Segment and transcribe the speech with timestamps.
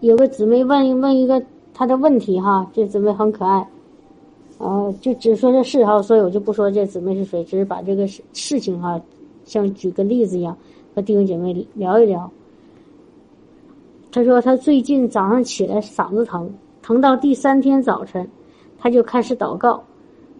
[0.00, 1.42] 有个姊妹问问一个
[1.74, 3.68] 她的问题哈，这姊妹很可爱，
[4.58, 9.00] 呃，就只说这事哈，所以我就不说这姊妹是谁，只是把这个事事情哈，
[9.44, 10.56] 像举个例子一样
[10.94, 12.30] 和弟兄姐妹聊一聊。
[14.10, 16.50] 她说她最近早上起来嗓子疼，
[16.82, 18.28] 疼到第三天早晨，
[18.78, 19.82] 她就开始祷告，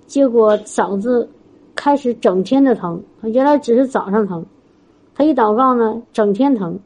[0.07, 1.29] 结果嗓子
[1.75, 4.45] 开始整天的疼，原来只是早上疼，
[5.15, 6.79] 她一祷告呢，整天疼。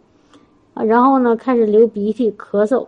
[0.75, 2.87] 啊，然后呢，开始流鼻涕、咳嗽，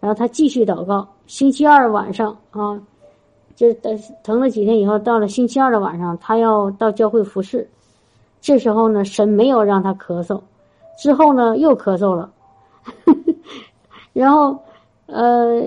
[0.00, 1.06] 然后他继续祷告。
[1.26, 2.80] 星期二晚上啊，
[3.54, 7.68] 就等疼了几天以后，到了星期二的晚上，他要到教会服侍。
[8.40, 10.40] 这时候呢，神没有让他咳嗽，
[10.98, 12.30] 之后呢又咳嗽了。
[14.12, 14.58] 然后，
[15.06, 15.62] 呃，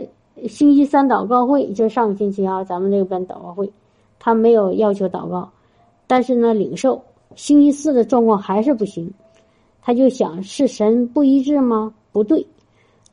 [0.48, 3.72] 星期三祷告会，就上个星期啊，咱们这边祷告会，
[4.20, 5.50] 他没有要求祷告，
[6.06, 7.02] 但是呢，领受。
[7.36, 9.12] 星期四的状况还是不行。
[9.86, 11.94] 他就想是神不一致吗？
[12.12, 12.44] 不对，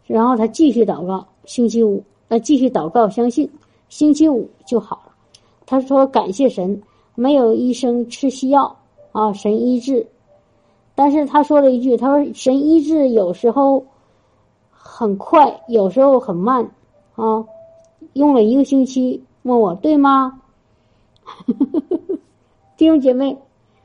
[0.06, 1.28] 然后他继续祷告。
[1.44, 3.50] 星期五，呃，继续祷告，相信
[3.90, 5.12] 星期五就好了。
[5.66, 6.82] 他说感谢神，
[7.14, 8.74] 没有医生吃西药
[9.12, 10.06] 啊，神医治。
[10.94, 13.84] 但是他说了一句，他说神医治有时候
[14.70, 16.70] 很快，有时候很慢
[17.16, 17.44] 啊。
[18.14, 20.40] 用了一个星期，问我对吗？
[22.78, 23.36] 弟兄姐妹，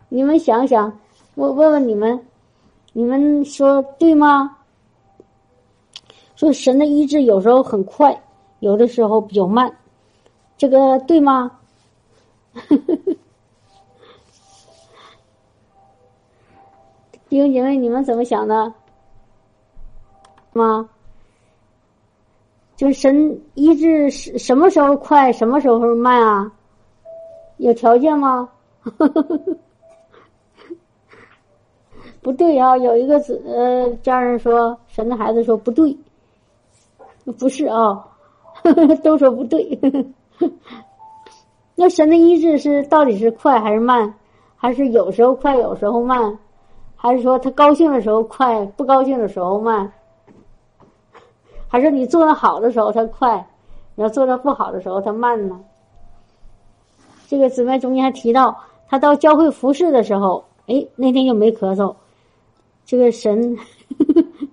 [0.08, 0.98] 你们想想，
[1.36, 2.18] 我问问你们。
[2.98, 4.58] 你们说对吗？
[6.36, 8.24] 说神的医治有时候很快，
[8.60, 9.72] 有的时候比较慢，
[10.58, 11.60] 这个对吗？
[17.30, 18.74] 弟兄姐妹，你们怎么想的？
[20.54, 20.90] 吗？
[22.76, 26.52] 就是神医治什什么时候快，什么时候慢啊？
[27.58, 28.50] 有条件吗？
[32.28, 35.98] 不对啊，有一个子呃家人说神的孩子说不对，
[37.40, 38.06] 不是啊，
[38.62, 39.90] 呵 呵都说不对呵
[40.38, 40.52] 呵。
[41.74, 44.14] 那神的医治是到底是快还是慢？
[44.58, 46.38] 还是有时候快有时候慢？
[46.98, 49.90] 还是说他高兴的时候快，不高兴的时候慢？
[51.70, 53.48] 还是你做的好的时候他快，
[53.96, 55.58] 你要做的不好的时候他慢呢？
[57.30, 58.58] 这个姊妹中间还提到，
[58.90, 61.96] 他到教会服侍的时候，哎，那天就没咳嗽。
[62.88, 63.58] 这个神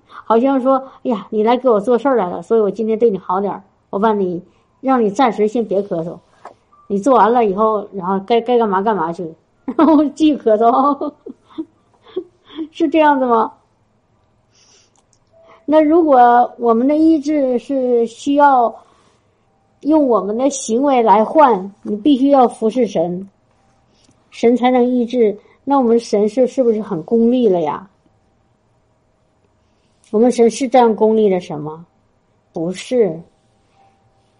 [0.09, 3.63] 好像说：“哎呀，你来给我做事来了，所以我今天对你好点。
[3.91, 4.43] 我把你
[4.81, 6.19] 让你暂时先别咳嗽，
[6.89, 9.33] 你做完了以后，然后该该干嘛干嘛去，
[9.79, 11.13] 然后继续咳嗽，
[12.73, 13.53] 是这样子吗？
[15.65, 18.75] 那如果我们的意志是需要
[19.83, 23.31] 用我们的行为来换，你必须要服侍神，
[24.31, 25.39] 神才能医治。
[25.63, 27.89] 那我们神是是不是很功利了呀？”
[30.11, 31.85] 我们神是这样功利的什么？
[32.53, 33.21] 不是，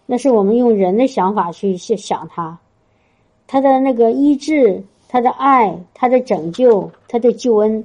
[0.05, 2.57] 那是我们用人的想法去想他，
[3.45, 7.83] 他的那个医治，他的爱，他的拯救，他的救恩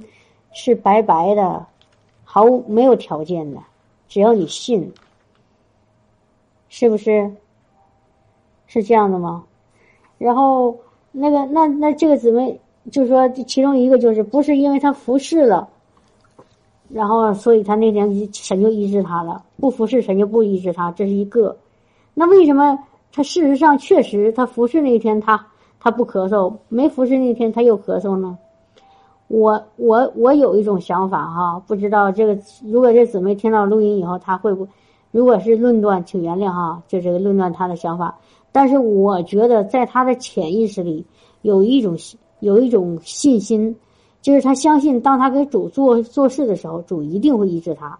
[0.53, 1.65] 是白白的，
[2.23, 3.59] 毫无没有条件的，
[4.07, 4.89] 只要你信，
[6.69, 7.29] 是不是？
[8.67, 9.43] 是这样的吗？
[10.17, 10.77] 然后
[11.11, 12.57] 那个那那这个姊妹
[12.89, 15.67] 就说，其中一个就是不是因为他服侍了。
[16.93, 21.55] 然后，所以他那天神就医治他了，不服侍神就不医治他，这是一个。
[22.13, 22.77] 那为什么
[23.13, 25.47] 他事实上确实他服侍那天他
[25.79, 28.37] 他不咳嗽，没服侍那天他又咳嗽呢？
[29.29, 34.67] 我我我有一种想法哈，不知道这个如果这姊妹听到录音以后，她会不？
[35.11, 38.17] 如果是论断，请原谅哈，就这个论断他的想法。
[38.51, 41.05] 但是我觉得在他的潜意识里
[41.41, 41.97] 有一种
[42.41, 43.73] 有一种信心。
[44.21, 47.97] 就是他相信，当他给主做做事的时候，主一定会医治他。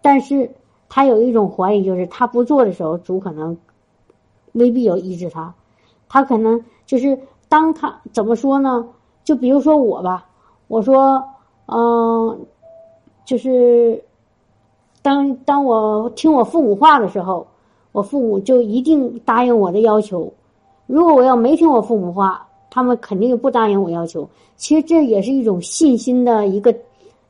[0.00, 0.50] 但是
[0.88, 3.56] 他有一种怀疑，就是他不做的时候，主可能
[4.52, 5.52] 未必有医治他。
[6.08, 7.18] 他可能就是
[7.48, 8.86] 当他怎么说呢？
[9.24, 10.26] 就比如说我吧，
[10.68, 11.24] 我说，
[11.66, 12.46] 嗯，
[13.24, 14.04] 就是
[15.02, 17.46] 当当我听我父母话的时候，
[17.90, 20.32] 我父母就一定答应我的要求。
[20.86, 24.28] 如果我要没听我父母话，他们肯定不答应我要求。
[24.56, 26.74] 其实这也是一种信心的一个，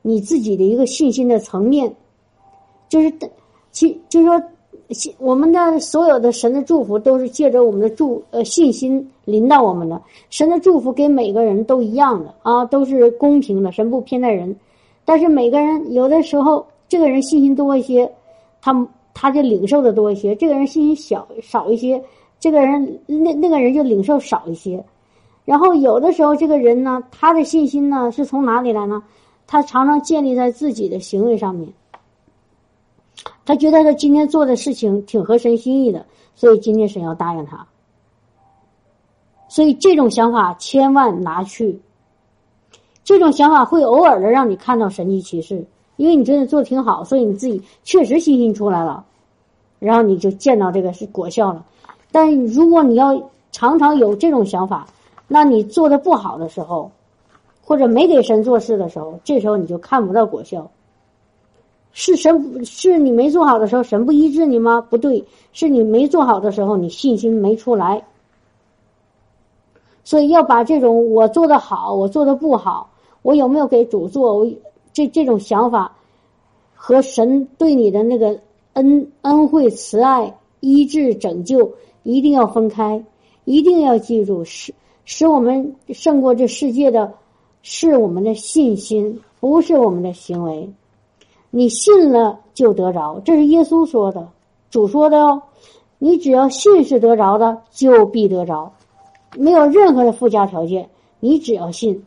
[0.01, 1.95] 你自己的一个信心的层面，
[2.89, 3.13] 就是
[3.71, 4.43] 其就是说，
[5.19, 10.01] 我们的所有的神的祝福都是借着我们的祝呃信心临到我们的。
[10.31, 14.57] 神的祝福给每个人都一样的啊，都是公平的，神不偏待人。
[15.05, 18.11] 但是每个人有的时候，这个人信心多一些，
[18.63, 22.03] 他他就领受的多一些；这个人信心小少一些，
[22.41, 24.83] 这个人那那个人就领受少一些。
[25.45, 29.03] 然后有的时候，这个人呢，他的信心呢是从哪里来呢？
[29.47, 31.73] 他常常建立在自己的行为上面。
[33.45, 37.67] 他觉得他今天做的事情挺合神心意的，所以今天神要答应他。
[39.49, 41.81] 所以这种想法千万拿去。
[43.05, 49.05] 这种想法会偶尔的让你看到神迹奇事，因为你觉得做的挺好，所以你自己确实信心出来了，
[49.79, 51.67] 然后你就见到这个是果效了。
[52.11, 54.89] 但如果你要常常有这种想法，
[55.27, 56.91] 那你做的不好的时候，
[57.63, 60.71] 或者没给神做事的时候，这时候你就看不到果效。
[61.93, 64.81] 是神是你没做好的时候，神不医治你吗？
[64.81, 68.05] 不对，是你没做好的时候，你信心没出来。
[70.03, 72.91] 所以要把这种我做的好，我做的不好。
[73.23, 74.39] 我有没有给主做？
[74.39, 74.53] 我
[74.93, 75.97] 这这种想法
[76.75, 78.39] 和神对你的那个
[78.75, 81.73] 恩恩惠、慈爱、医治、拯救
[82.03, 83.03] 一定要分开，
[83.45, 84.75] 一定要记住，是
[85.05, 87.15] 使我们胜过这世界的，
[87.63, 90.73] 是我们的信心，不是我们的行为。
[91.51, 94.29] 你信了就得着，这是耶稣说的，
[94.71, 95.43] 主说的哦。
[95.99, 98.73] 你只要信是得着的，就必得着，
[99.37, 100.91] 没有任何的附加条件，
[101.21, 102.05] 你只要信。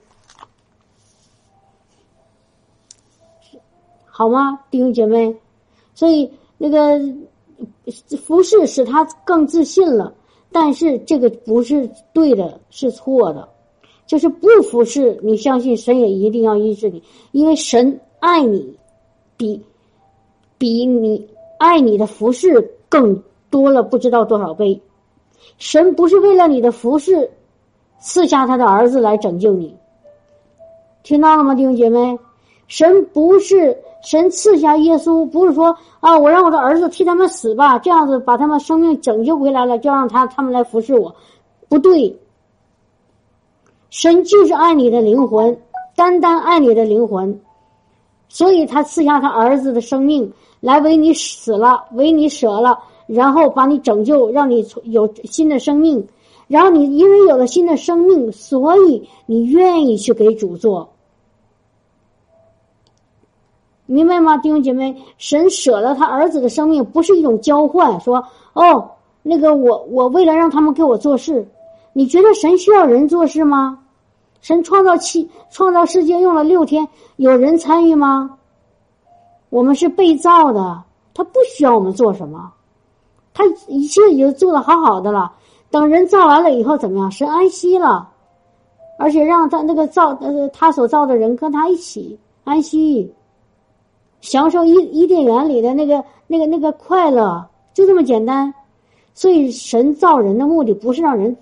[4.06, 5.36] 好吗，弟兄姐妹？
[5.96, 7.00] 所以那个
[8.24, 10.14] 服侍使他更自信了，
[10.52, 13.48] 但是这个不是对的，是错的。
[14.06, 17.04] 就是不服侍，你相信神也一定要医治你，
[17.34, 18.78] 因为神爱你，
[19.36, 19.62] 比
[20.58, 21.28] 比你
[21.58, 24.82] 爱你的服侍更多了不知道多少倍。
[25.58, 27.30] 神不是为了你的服侍
[28.00, 29.76] 赐下他的儿子来拯救你，
[31.04, 32.18] 听到了吗，弟兄姐妹？
[32.68, 33.78] 神不是。
[34.04, 41.14] 神赐下耶稣，不是说啊，我让我的儿子替他们死吧，这样子把他们生命拯救回来了，就让他他们来服侍我，
[41.68, 42.16] 不对。
[43.90, 45.60] 神就是爱你的灵魂，
[45.96, 47.42] 单单爱你的灵魂，
[48.30, 50.32] 所以他赐下他儿子的生命
[50.62, 56.08] 来为你死了，为你舍了，然后把你拯救，让你有新的生命，
[56.48, 60.88] 然后你因为有了新的生命，所以你愿意去给主做。
[63.88, 64.96] 明白吗，弟兄姐妹？
[65.18, 68.00] 神舍了他儿子的生命，不是一种交换。
[68.02, 68.24] 说
[68.54, 68.92] 哦，
[69.24, 71.48] 那个我我为了让他们给我做事，
[71.94, 73.80] 你觉得神需要人做事吗？
[74.42, 78.38] 神创造七创造世界用了六天，有人参与吗？
[79.50, 82.52] 我们是被造的，他不需要我们做什么，
[83.34, 85.32] 他一切已经做的好好的了。
[85.72, 87.10] 等人造完了以后怎么样？
[87.10, 88.10] 神安息了，
[89.00, 93.14] 而且让他那个造呃他所造的人跟他一起安息。
[94.22, 98.54] 享受伊伊甸园里的那个、那个、那个快乐，就这么简单。
[99.14, 101.36] 所以神造人的目的不是让人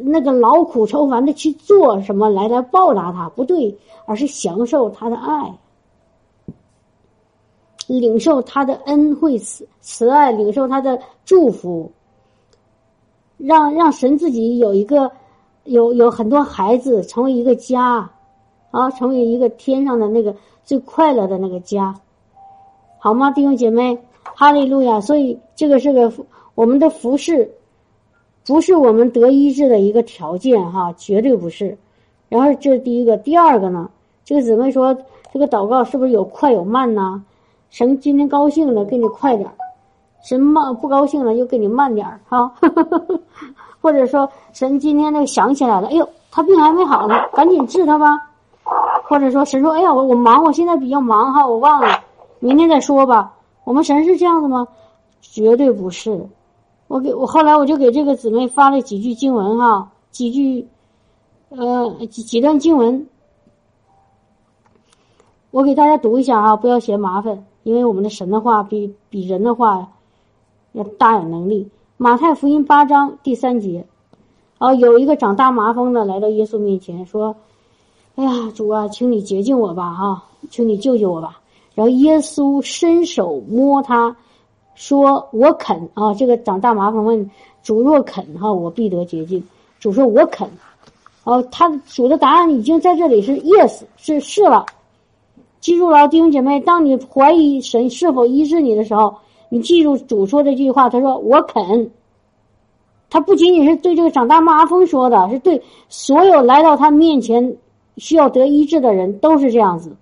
[0.00, 3.74] 那个劳苦愁烦的去做什么来来报答他，不对，
[4.04, 5.58] 而是享受他的爱，
[7.86, 11.90] 领受他的恩惠慈慈爱，领受他的祝福，
[13.38, 15.10] 让让神自己有一个
[15.64, 18.10] 有有很多孩子，成为一个家，
[18.70, 20.34] 啊，成为一个天上的那个。
[20.66, 21.94] 最快乐的那个家，
[22.98, 23.98] 好吗，弟兄姐妹？
[24.34, 25.00] 哈利路亚！
[25.00, 26.12] 所以这个是个
[26.56, 27.48] 我们的服饰，
[28.44, 31.78] 不是我们得医治的一个条件哈，绝对不是。
[32.28, 33.88] 然后这是第一个，第二个呢？
[34.24, 34.94] 这个姊妹说，
[35.32, 37.24] 这个祷告是不是有快有慢呢？
[37.70, 39.54] 神今天高兴了，给你快点儿；
[40.20, 42.52] 神慢不高兴了，又给你慢点儿哈。
[43.80, 48.25] 或者说，神今天那个想起来了，哎呦，他病还没好呢，赶紧治他吧。
[49.04, 52.00] 或者说神说：“哎呀，我我忙，我现在比较忙哈，我忘了，
[52.40, 54.68] 明天再说吧。”我们神是这样的吗？
[55.20, 56.28] 绝对不是。
[56.88, 60.68] 我给我后来我就给这个姊妹发了几句经文哈，几句，
[61.48, 63.08] 呃，几几段经文，
[65.50, 69.88] 我给大家读一下哈，不要嫌麻烦，因为我们的神的话比比人的话
[70.72, 71.68] 要大有能力。
[71.96, 73.86] 马太福音八章第三节，
[74.58, 77.36] 啊，有一个长大麻风的来到耶稣面前说。
[78.16, 81.38] 哎呀，主啊，请你洁净我吧，哈，请你救救我吧。
[81.74, 84.16] 然后耶稣伸手摸他，
[84.74, 87.30] 说：“我肯啊。”这个长大麻烦问
[87.62, 89.46] 主若肯哈，我必得洁净。
[89.78, 90.48] 主说：“我肯。”
[91.24, 94.64] 哦，他主的答案已经在这里是 yes，是是了。
[95.60, 99.14] 记住了，弟兄姐妹，当你怀疑神是否医治你的时候，
[99.50, 101.90] 你记住主说这句话，他说：“我肯。”
[103.10, 107.58] 他不仅仅是对这个长大麻风说的，是对所有来到他面前。
[107.96, 109.94] 需要得医治的人都是这样子，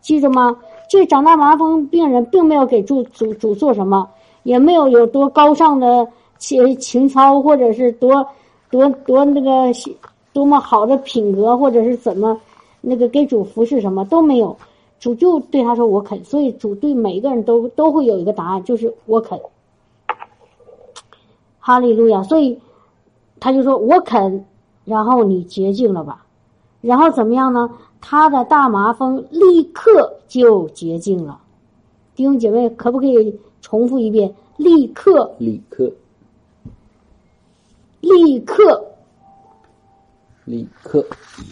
[0.00, 0.56] 记住吗？
[0.88, 4.08] 这长大麻风病人并没有给主主主做什么，
[4.42, 8.26] 也没有有多高尚的情情操，或者是多
[8.70, 9.72] 多多那个
[10.32, 12.40] 多么好的品格，或者是怎么
[12.80, 14.56] 那个给主服侍什么都没有，
[14.98, 19.38] 主就对他说：“我肯。”所以主对每一个人都都会有一个答案，就是我肯。
[21.58, 22.22] 哈利路亚！
[22.22, 22.58] 所以
[23.38, 24.44] 他就说：“我肯。”
[24.86, 26.24] 然后你洁净了吧？
[26.80, 27.70] 然后怎么样呢？
[28.00, 31.40] 他的大麻风立刻就洁净了。
[32.14, 34.32] 弟兄姐妹，可不可以重复一遍？
[34.56, 35.92] 立刻，立刻，
[38.00, 38.84] 立刻，
[40.44, 41.04] 立刻，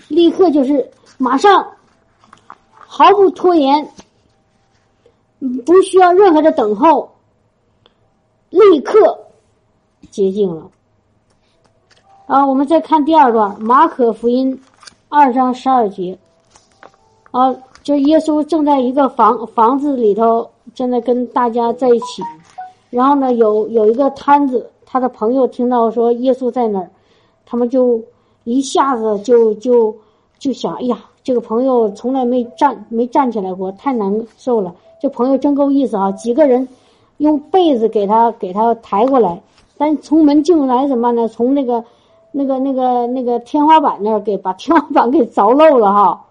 [0.09, 1.66] 立刻就是马上，
[2.71, 3.88] 毫不拖延，
[5.64, 7.11] 不需要任何的等候，
[8.50, 9.18] 立刻
[10.11, 10.71] 洁净了。
[12.26, 14.56] 啊，我们再看第二段，《马可福音》
[15.18, 16.18] 二章十二节。
[17.30, 22.23] 啊，就耶稣正在一个房房子里头，正在跟大家在一起。
[22.90, 26.90] 然后呢，有有一个摊子，他的朋友听到说耶稣在那儿，
[27.46, 27.99] 他们就
[28.44, 29.94] 一下子就就
[30.38, 34.75] 就想，哎呀，这个朋友从来没站没站起来过，太难受了。
[35.00, 36.12] 这朋友真够意思啊！
[36.12, 36.68] 几个人
[37.16, 39.40] 用被子给他给他抬过来，
[39.78, 41.26] 但从门进来怎么办呢？
[41.26, 41.82] 从那个。
[42.38, 46.25] 那个、那个、那个天花板那儿给把天花板给凿漏了哈，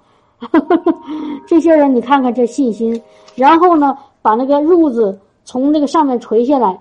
[1.47, 3.01] 这些人你看看这信心，
[3.33, 6.79] 然后呢把那个褥子从那个上面垂下来，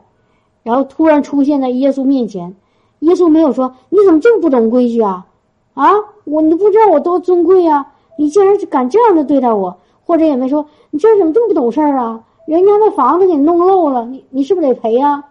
[0.62, 2.54] 然后突然出现在耶稣面前，
[2.98, 5.24] 耶稣没有说你怎么这么不懂规矩啊？
[5.72, 5.90] 啊
[6.24, 15.24] 我你不知道我多尊贵呀，你竟然敢这样的对待我，或者也没说你这人怎么这么不懂事儿啊，人家那房子给弄漏了，你你是不是得赔呀？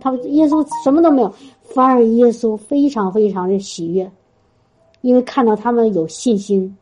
[0.00, 1.32] 他耶稣什么都没有。
[1.74, 4.10] 反而耶稣非常非常的喜悦，
[5.00, 6.76] 因为看到他们有信心，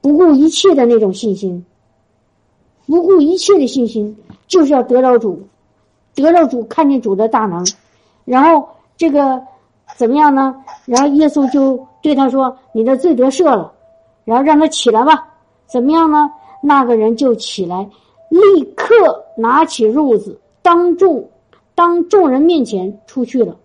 [0.00, 1.64] 不顾一切的那种信心，
[2.86, 4.14] 不顾一切的信心，
[4.48, 5.40] 就是要得到主，
[6.14, 7.64] 得到主，看见主的大能，
[8.24, 9.40] 然后这个
[9.96, 10.54] 怎么样呢？
[10.86, 13.72] 然后耶稣就对他说：“你的罪得赦了。”
[14.26, 15.26] 然后让他起来吧。
[15.66, 16.28] 怎么样呢？
[16.62, 17.88] 那个人就起来，
[18.28, 18.92] 立刻
[19.36, 21.24] 拿起褥子，当众
[21.74, 23.56] 当众人面前出去了。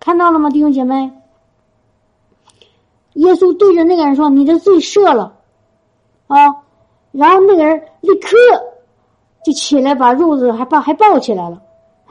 [0.00, 1.10] 看到了吗，弟兄姐妹？
[3.14, 5.36] 耶稣对着那个人说：“你的罪赦了。”
[6.28, 6.36] 啊，
[7.12, 8.36] 然后那个人立刻
[9.44, 11.62] 就起来，把褥子还抱还抱起来了。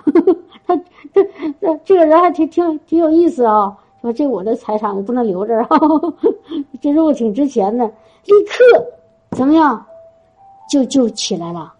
[0.65, 0.75] 他
[1.13, 1.23] 这
[1.61, 3.77] 这这个人还挺挺挺有意思啊！
[4.01, 5.67] 说这我的财产，我不能留着，
[6.81, 7.85] 这肉挺值钱的。
[8.25, 8.63] 立刻
[9.31, 9.85] 怎么样？
[10.67, 11.74] 就就起来了。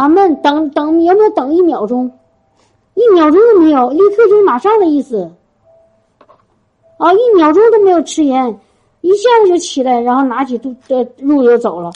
[0.00, 2.10] 俺们等等有没有等一秒钟？
[2.94, 5.30] 一秒钟都没有，立刻就是马上的意思。
[6.96, 8.58] 啊，一秒钟都没有迟延，
[9.02, 11.92] 一下子就起来，然后拿起肚的褥子走了。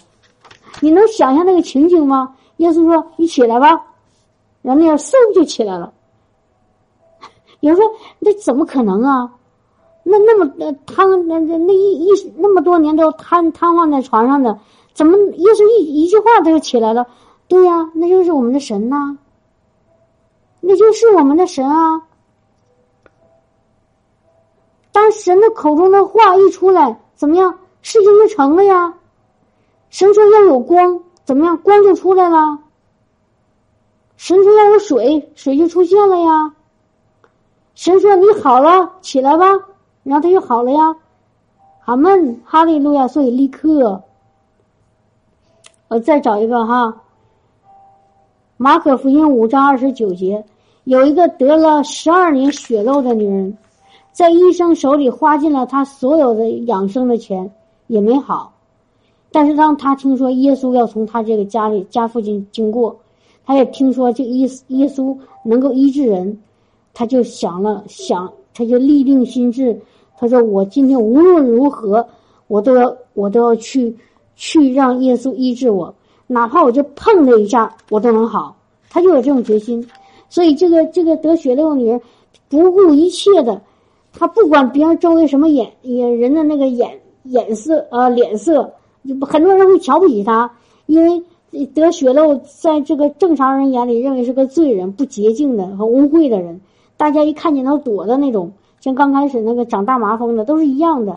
[0.81, 2.37] 你能想象那个情景吗？
[2.59, 3.69] 耶稣说：“你起来吧。”
[4.61, 5.91] 然后那样嗖就起来了。
[7.61, 9.33] 有人说：“那怎么可能啊？
[10.03, 14.59] 那那么呃瘫那那那一一那么多年都瘫瘫痪在床上的，
[14.93, 17.07] 怎么耶稣一一句话他就起来了？
[17.55, 19.17] 对呀，那就是我们的神呐。”
[20.67, 22.03] 那就是我们的神啊！
[24.91, 27.59] 当神的口中的话一出来，怎么样？
[27.83, 28.95] 事情就成了呀。
[29.91, 31.57] 神说要有光，怎么样？
[31.59, 32.59] 光就出来了。
[34.17, 36.55] 神说要有水，水就出现了呀。
[37.75, 39.47] 神说你好了，起来吧，
[40.03, 40.97] 然后他就好了呀。
[41.85, 43.07] 阿门，哈利路亚！
[43.07, 44.03] 所以立刻，
[45.89, 47.03] 我再找一个哈，
[48.57, 50.45] 马可福音五章二十九节。
[50.85, 53.57] 有一个得了十二年血漏的女人，
[54.13, 57.51] 在医生手里花尽了她所有的养生的钱，
[57.89, 58.53] 也没好。
[59.33, 62.97] 但是当她听说耶稣要从她这个家里家附近经过，
[63.45, 66.39] 她也听说这耶耶稣能够医治人，
[66.93, 69.77] 她就想了想，她就立定心志，
[70.17, 72.07] 她说：“我今天无论如何，
[72.47, 73.97] 我都要我都要去
[74.37, 75.93] 去让耶稣医治我，
[76.27, 78.57] 哪怕我就碰了一下，我都能好。”
[78.91, 79.87] 她就有这种决心。
[80.29, 82.01] 所以，这个这个得血漏的女人，
[82.49, 83.61] 不顾一切的，
[84.13, 88.73] 她不管别人周围什么眼眼人的那个眼眼色啊脸色，
[89.21, 90.51] 很多人会瞧不起她，
[90.87, 96.61] 因为得血漏在这个正常人眼里认为是个罪人、不洁净的和污秽的人，
[96.97, 101.17] 大家一看见都躲的那种，像刚开始那个长大麻风的都是一样的，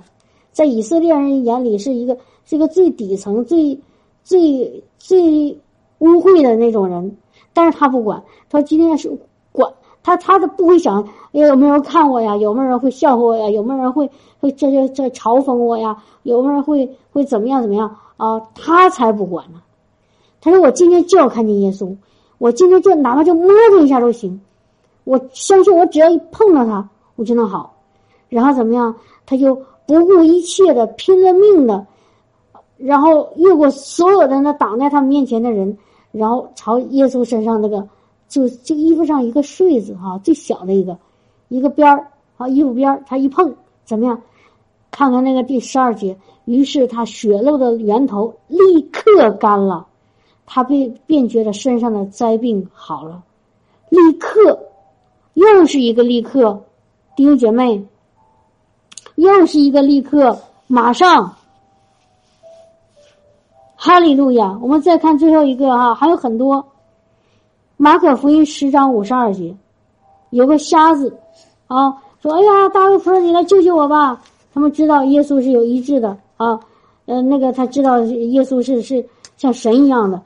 [0.51, 3.79] 在以色列人眼里是一个是一个最底层、最
[4.27, 5.57] 最最
[5.99, 7.15] 污秽的那种人。
[7.53, 9.17] 但是他不管，他今天是
[9.53, 9.71] 管
[10.03, 14.09] 他，他都不会想有没有人看我呀，有没有人会笑话我呀，有没有人会
[14.41, 18.41] 会这这这嘲讽我呀，有没有人会会怎么样怎么样啊？
[18.53, 19.61] 他才不管呢。
[20.41, 21.95] 他说：“我今天就要看见耶稣，
[22.37, 24.39] 我今天就哪怕就摸他一下都行，
[25.05, 27.75] 我相信我只要一碰到他，我就能好。
[28.29, 28.93] 然后怎么样？
[29.25, 29.55] 他就
[29.87, 31.85] 不顾一切的拼了命的
[32.77, 35.77] 然后越过所有的那挡在他面前的人，
[36.11, 37.87] 然后朝耶稣身上那个
[38.27, 40.97] 就就衣服上一个穗子哈，最小的一个
[41.47, 42.07] 一个边儿
[42.37, 43.55] 啊，衣服边儿，他一碰
[43.85, 44.21] 怎么样？
[44.91, 49.85] 看看那个第十二节，于是他血漏的源头立刻干了，
[50.45, 53.21] 他便便觉得身上的灾病好了，
[53.89, 54.59] 立刻，
[55.33, 56.63] 又是一个立刻，
[57.15, 57.85] 弟兄姐妹，
[59.15, 61.35] 又是一个立刻，马上，
[63.79, 64.57] 哈利路亚！
[64.59, 66.65] 我们再看最后一个哈，还有很多，
[67.77, 69.55] 马可福音十章五十二节，
[70.31, 71.15] 有个瞎子，
[71.67, 74.19] 啊，说：“哎呀，大卫夫人，你来救救我吧！”
[74.51, 76.59] 他们知道耶稣是有医治的啊，
[77.05, 79.05] 呃，那个他知道耶稣是是
[79.37, 80.19] 像神一样的，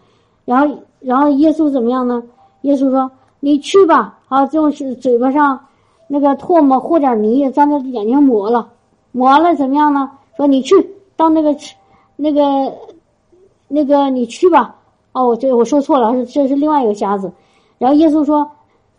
[0.46, 2.24] 然后然后耶稣怎么样呢？
[2.62, 5.60] 耶稣说：“你去吧，啊，就是嘴巴上
[6.08, 8.70] 那个唾沫和点泥，在那眼睛抹了，
[9.12, 10.10] 抹完了怎么样呢？
[10.38, 10.74] 说你去
[11.18, 11.54] 到那个
[12.16, 12.74] 那个
[13.72, 14.76] 那个你去吧。
[15.14, 17.32] 哦，我这我说错了，是这是另外一个瞎子。
[17.78, 18.50] 然后耶稣说：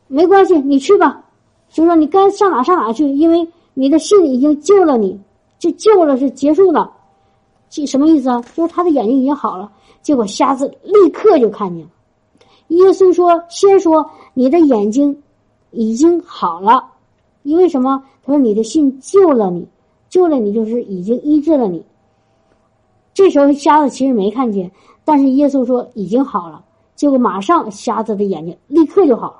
[0.08, 1.24] 没关系，你去吧，
[1.70, 5.18] 就说你该上哪上哪去，因为。”你的信已经救了你，
[5.58, 6.92] 就救了是结束了，
[7.70, 8.44] 什什么意思啊？
[8.54, 11.90] 就是他的眼睛已经好了，结果瞎子立刻就看见了。
[12.68, 15.22] 耶稣说：“先说你的眼睛
[15.70, 16.84] 已经好了，
[17.44, 18.04] 因为什么？
[18.22, 19.66] 他说你的信救了你，
[20.10, 21.82] 救了你就是已经医治了你。
[23.14, 24.70] 这时候瞎子其实没看见，
[25.04, 26.64] 但是耶稣说已经好了，
[26.94, 29.36] 结果马上瞎子的眼睛立刻就好了，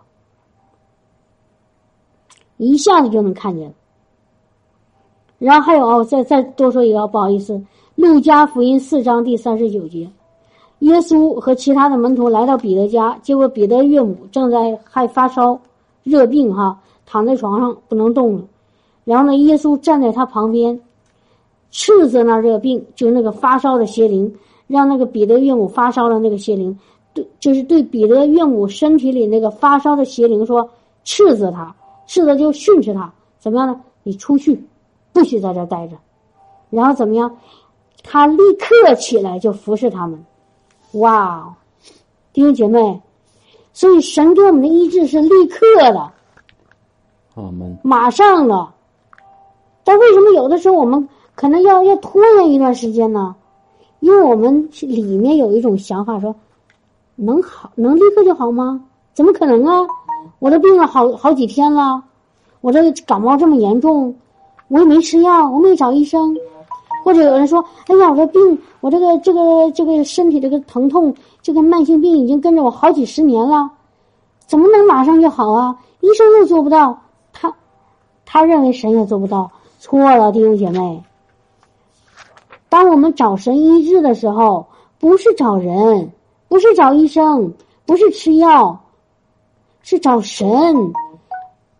[2.58, 3.74] 一下子就能看见了。”
[5.38, 7.54] 然后还有啊，再再多说一个，不好意思，
[7.96, 10.08] 《路加福音》四章第三十九节，
[10.80, 15.58] 耶稣和其他的门徒来到彼得家，结果彼得岳母正在还发烧、
[16.04, 18.44] 热病，哈，躺在床上不能动了。
[19.04, 20.80] 然后呢，耶稣站在他旁边，
[21.72, 24.32] 斥责那热病，就是那个发烧的邪灵，
[24.68, 26.78] 让那个彼得岳母发烧的那个邪灵，
[27.12, 30.70] 对，就是对彼得岳母身体里那个发烧的邪灵说，
[31.02, 31.74] 斥责他，
[32.06, 33.80] 斥责就训斥他，怎么样呢？
[34.04, 34.64] 你出去。
[35.14, 35.96] 不许在这待着，
[36.70, 37.37] 然后怎么样？
[38.02, 40.24] 他立刻起来就服侍他们。
[40.92, 41.54] 哇，
[42.32, 43.02] 弟兄姐妹，
[43.74, 46.11] 所以神给我们的医治是立刻的，
[47.35, 48.68] 阿门，马上的。
[49.85, 53.35] 但为什么有的时候我们可能要要拖延一段时间呢？
[54.01, 56.35] 因为我们里面有一种想法，说
[57.14, 58.83] 能好能立刻就好吗？
[59.14, 59.87] 怎么可能啊？
[60.38, 62.03] 我都病了好好几天了，
[62.61, 64.14] 我这感冒这么严重。
[64.68, 66.35] 我也没吃药，我没找医生，
[67.05, 73.71] 或者有人说：“哎呀，我这病，我这个这个这个身体这个疼痛，这个慢性病已经跟着我好几十年了，
[74.47, 75.77] 怎么能马上就好啊？
[76.01, 76.99] 医生又做不到，
[77.33, 77.55] 他
[78.25, 81.03] 他认为神也做不到，错了，弟兄姐妹。
[82.72, 84.66] 当我们找神医治的时候，
[84.98, 86.11] 不是找人，
[86.48, 87.52] 不是找医生，
[87.85, 88.80] 不是吃药，
[89.82, 90.48] 是找神，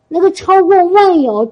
[0.09, 1.51] 那个超过万有。”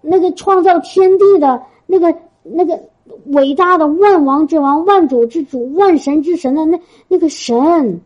[0.00, 2.80] 那个创造天地的那个那个
[3.26, 8.00] 伟大的万王之王、万主之主、万神之神的那那个神，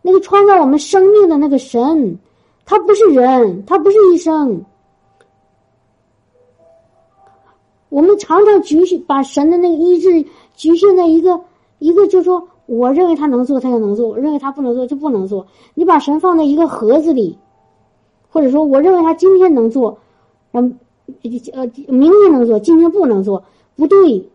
[0.00, 2.18] 那个创造我们生命的那个神，
[2.64, 4.64] 他不是人，他不是医生。
[7.88, 10.24] 我们常常局限把神的那个医治
[10.54, 11.40] 局限在一个
[11.78, 15.46] 一个，就说我认为他能做，他就能做；我认为他不能做，就不能做。
[15.74, 17.38] 你把神放在一个盒子里，
[18.30, 19.98] 或者说我认为他今天能做，
[20.52, 20.78] 嗯。
[21.54, 23.42] 呃，明天能做，今天不能做，
[23.76, 24.28] 不对。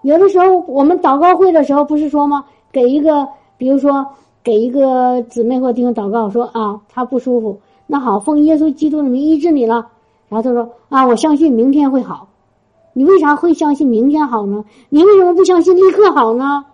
[0.00, 2.46] 有的时候我们祷告会的时候不是说吗？
[2.72, 4.06] 给一个，比如说
[4.42, 9.88] 给一个姊妹或弟兄祷告，说啊，他不舒服，那好，奉耶稣基督的名医治你了。
[10.28, 12.28] 然后他说啊，我相信明天会好。
[12.92, 14.64] 你为啥会相信明天好呢？
[14.88, 16.64] 你为什么不相信立刻好呢？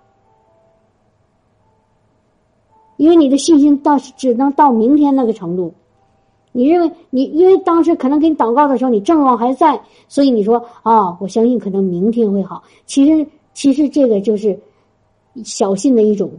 [2.96, 5.72] 因为你的信心到只能到明天那个程度。
[6.52, 12.62] 你认为你因为当时可能给你祷告的时候，你症状还在，所以你说啊，我相信可能明天会好。
[12.86, 14.60] 其实其实这个就是
[15.44, 16.30] 小信的一种。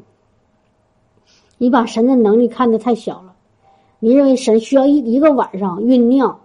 [1.58, 3.34] 你把神的能力看得太小了，
[4.00, 6.39] 你认为神需要一一个晚上酝酿，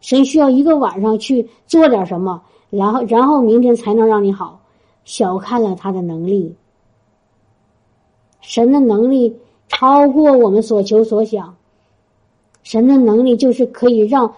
[0.00, 4.60] 神需要一个晚上去做点什么，然后然后明天才能让你好，
[5.04, 6.54] 小看了他的能力。
[8.40, 9.36] 神的能力
[9.68, 11.54] 超过我们所求所想。
[12.62, 14.32] 神的能力就是可以让，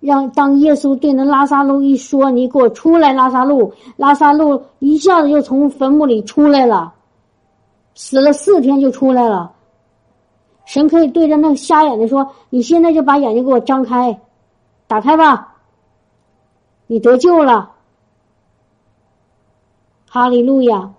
[0.00, 6.94] 让当耶稣对那拉萨路一说：“你给我出来，拉萨路！”拉萨路一下子就从坟墓里出来了，
[7.94, 9.52] 死了四天就出来了。
[10.64, 14.18] 神可以对着那个瞎眼的说：“你现在就把眼睛给我张开，
[14.86, 15.56] 打开吧，
[16.86, 17.72] 你得救了。”
[20.08, 20.90] 哈利路亚！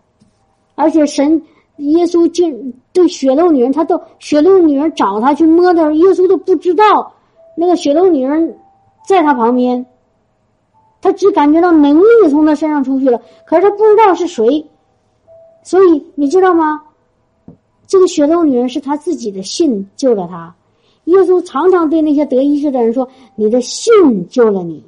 [0.75, 1.41] 而且神
[1.77, 7.13] 耶稣竟对血肉女人，他都血肉女人找他去摸的，耶稣都不知道
[7.55, 8.59] 那个血肉女人
[9.07, 9.83] 在他旁边，
[11.01, 14.69] 他只感觉到能力从他身上出去了，可是他不知道是谁。
[15.63, 16.83] 所以你知道吗？
[17.87, 20.53] 这个血肉女人是他自己的信救了他。
[21.07, 24.83] 耶稣常常对那些得医治的人说：“你的信救了你。”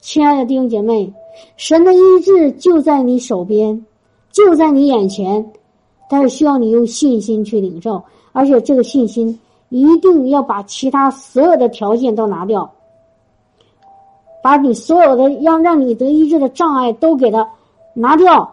[0.00, 1.12] 亲爱的弟兄姐妹，
[1.56, 3.84] 神的医治就在你手边，
[4.30, 5.52] 就在你眼前，
[6.08, 8.00] 但是需要你用信心去领受，
[8.32, 9.36] 而且这个信心
[9.70, 12.70] 一定要把其他所有的条件都拿掉，
[14.40, 17.46] 把你所有的让让你得医治的障碍都给他
[17.92, 18.48] 拿掉。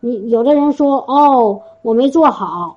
[0.00, 2.76] 你有的人说：“哦，我没做好，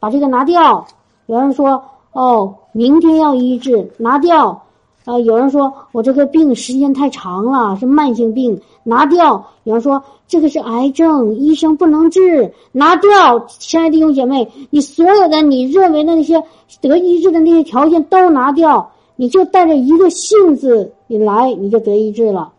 [0.00, 0.84] 把这个拿掉。”
[1.26, 1.82] 有人说
[2.18, 4.64] ：“哦，明天要医治，拿掉。”
[5.06, 9.46] 啊，有人说我这个病时间太长了，是慢性病，拿掉。
[9.62, 13.46] 有人说这个是癌症，医生不能治，拿掉。
[13.46, 16.42] 亲爱的弟兄姐妹，你所有的你认为的那些
[16.80, 22.52] 得医治的那些条件都拿掉，你就带着一个信字你来，你就得医治了，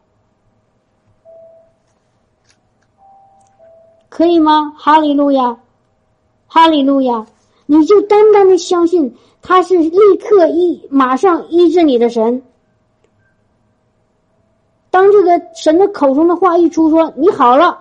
[4.07, 4.73] 可以吗？
[4.77, 5.57] 哈利路亚，
[6.47, 7.27] 哈利路亚，
[7.67, 9.13] 你就单单的相信。
[9.41, 12.43] 他是立刻医，马上医治你的神。
[14.91, 17.79] 当这个神的口中的话一出，说你好了，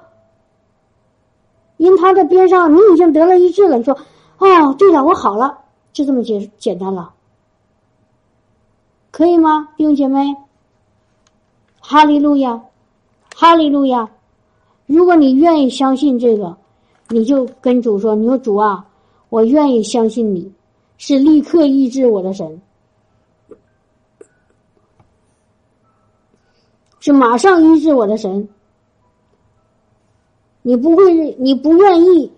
[1.76, 3.76] 因他的边上你已经得了医治了。
[3.78, 3.96] 你说，
[4.38, 5.58] 哦，对了，我好了，
[5.92, 7.12] 就这么简简单了，
[9.10, 10.36] 可以吗，弟兄姐妹？
[11.80, 12.62] 哈利路亚，
[13.34, 14.10] 哈利路亚！
[14.84, 16.54] 如果你愿意相信这个，
[17.08, 18.86] 你就跟主说：“你说主啊，
[19.30, 20.52] 我愿意相信你。”
[20.98, 22.60] 是立刻医治我的神，
[26.98, 28.48] 是马上医治我的神。
[30.62, 32.30] 你不会，你不愿意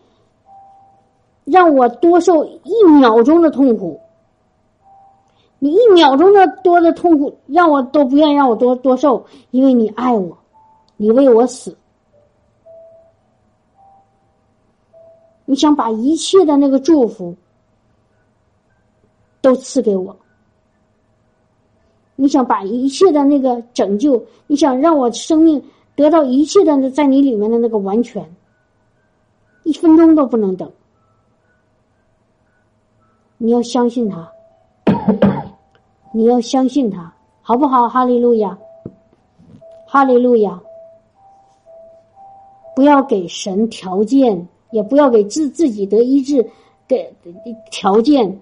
[1.44, 3.98] 让我多受一秒钟的痛苦。
[5.58, 10.38] 你一秒钟的多的痛苦，让我都不愿意让我多多受，因为你爱我，
[10.96, 11.76] 你为我死，
[15.46, 17.34] 你想把一切的那个祝福。
[19.40, 20.16] 都赐给我。
[22.16, 25.62] 你想把一切的那个拯救，你想让我生命
[25.96, 28.22] 得到一切的在你里面的那个完全，
[29.64, 30.70] 一分钟都不能等。
[33.38, 34.30] 你要相信他，
[36.12, 37.88] 你要相信他，好不好？
[37.88, 38.58] 哈利路亚，
[39.86, 40.60] 哈利路亚！
[42.76, 46.46] 不要给神条件，也不要给自自己得医治
[46.86, 47.10] 给
[47.70, 48.40] 条件。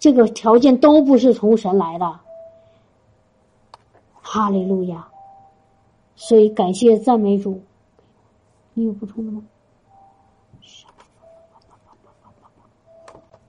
[0.00, 2.10] 这个条件都不是从神来的，
[4.22, 5.06] 哈利路亚！
[6.16, 7.60] 所以感谢赞美主。
[8.72, 9.42] 你有补充的吗？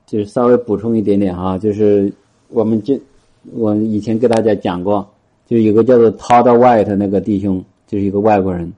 [0.05, 2.13] 就是稍微补充一点点哈，就是
[2.49, 2.99] 我们这
[3.53, 5.09] 我以前给大家讲过，
[5.47, 8.73] 就有个叫做 Todd White 那个弟兄，就是一个外国人，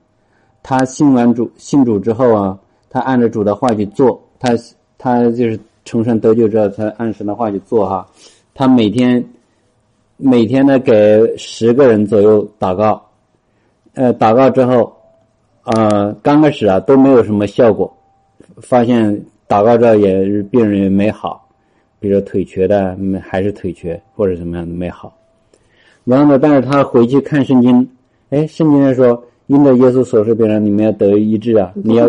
[0.62, 2.56] 他信完主信主之后啊，
[2.88, 4.50] 他按照主的话去做，他
[4.96, 5.58] 他就是。
[5.84, 8.06] 重生得救之后，他按神的话去做哈。
[8.54, 9.24] 他每天
[10.16, 13.04] 每天呢给十个人左右祷告，
[13.94, 14.92] 呃，祷告之后，
[15.64, 17.92] 呃，刚开始啊都没有什么效果，
[18.62, 19.12] 发现
[19.48, 21.48] 祷告之后也是病人也没好，
[21.98, 25.12] 比如说腿瘸的还是腿瘸或者怎么样的没好。
[26.04, 27.88] 然后呢，但是他回去看圣经，
[28.30, 32.08] 哎，圣经上说，因着耶稣所受病人，你们要得医治啊，你要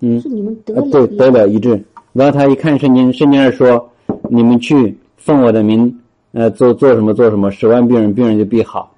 [0.00, 1.82] 嗯，是你们得对得了医治。
[2.12, 3.90] 然后他一看圣经，圣经上说
[4.28, 5.98] ：“你们去奉我的名，
[6.32, 8.90] 呃，做做什么做什么，十万病人病人就必好。”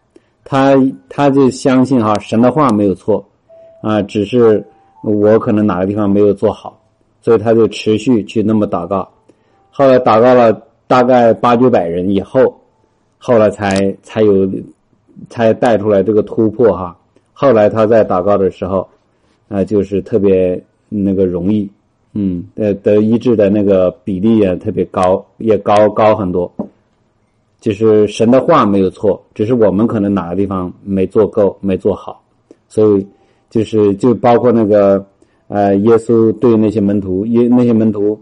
[0.44, 0.74] 他
[1.08, 3.24] 他就相信哈神的话没有错，
[3.80, 4.62] 啊，只是
[5.02, 6.78] 我可能哪个地方没有做好，
[7.22, 9.08] 所以他就持续去那么祷告。
[9.70, 10.52] 后来祷告了
[10.86, 12.60] 大概八九百人以后，
[13.16, 14.46] 后来才才有
[15.30, 16.94] 才带出来这个突破哈。
[17.32, 18.86] 后来他在祷告的时候，
[19.48, 21.70] 啊，就是特别那个容易。
[22.16, 26.48] 嗯，呃，得医治的那个比例也特别高，也高高很多。
[27.60, 32.22] 就是神的话没有错，只是我们可能哪个地方没做够，没做好。
[32.68, 33.06] 所以，
[33.50, 35.04] 就是就包括那个
[35.48, 38.16] 呃，耶稣对那些门徒，耶那些门徒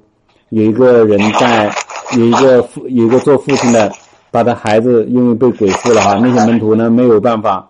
[0.48, 1.70] 有一个人在
[2.16, 3.92] 有一个父有一个做父亲的，
[4.30, 7.68] 把他孩子因为被鬼附了哈，那些门徒呢没有办法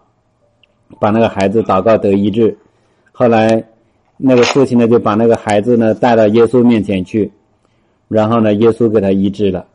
[1.01, 2.57] 把那个孩子祷告得医治，
[3.11, 3.65] 后来。
[4.25, 7.29] 那个父亲呢，就把那个孩子呢带到耶稣面前去，
[8.07, 9.67] 然后呢，耶稣给他医治了。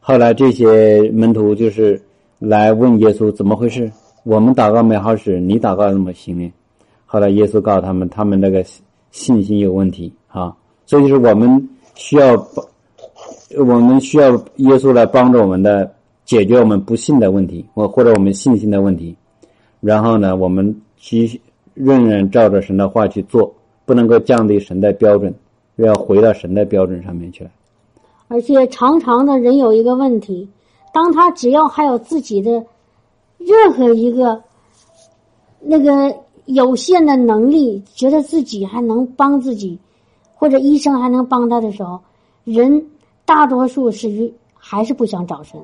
[0.00, 2.00] 后来这些门徒就是
[2.38, 3.92] 来问耶稣怎么回事？
[4.24, 6.50] 我们祷告没好使，你祷告怎么行呢？
[7.04, 8.64] 后来耶稣告诉他们，他们那个
[9.10, 12.64] 信心有问题啊，所以就是我们需要帮，
[13.58, 15.92] 我们需要耶稣来帮助我们的
[16.24, 19.14] 解决我们不信的问题，或或者我们信心的问题。
[19.82, 21.38] 然后呢，我们去
[21.74, 23.54] 仍然照着神的话去做，
[23.90, 25.34] 不能够降低神的标准，
[25.74, 27.50] 要回到神的标准上面去了。
[28.28, 30.48] 而且常常的人有一个问题，
[30.94, 32.64] 当他只要还有自己的
[33.36, 34.40] 任何一个
[35.58, 39.76] 那个有限的能力，觉得自己还能帮自己，
[40.36, 41.98] 或者医生还能帮他的时候，
[42.44, 42.86] 人
[43.24, 45.60] 大多数是还是不想找神。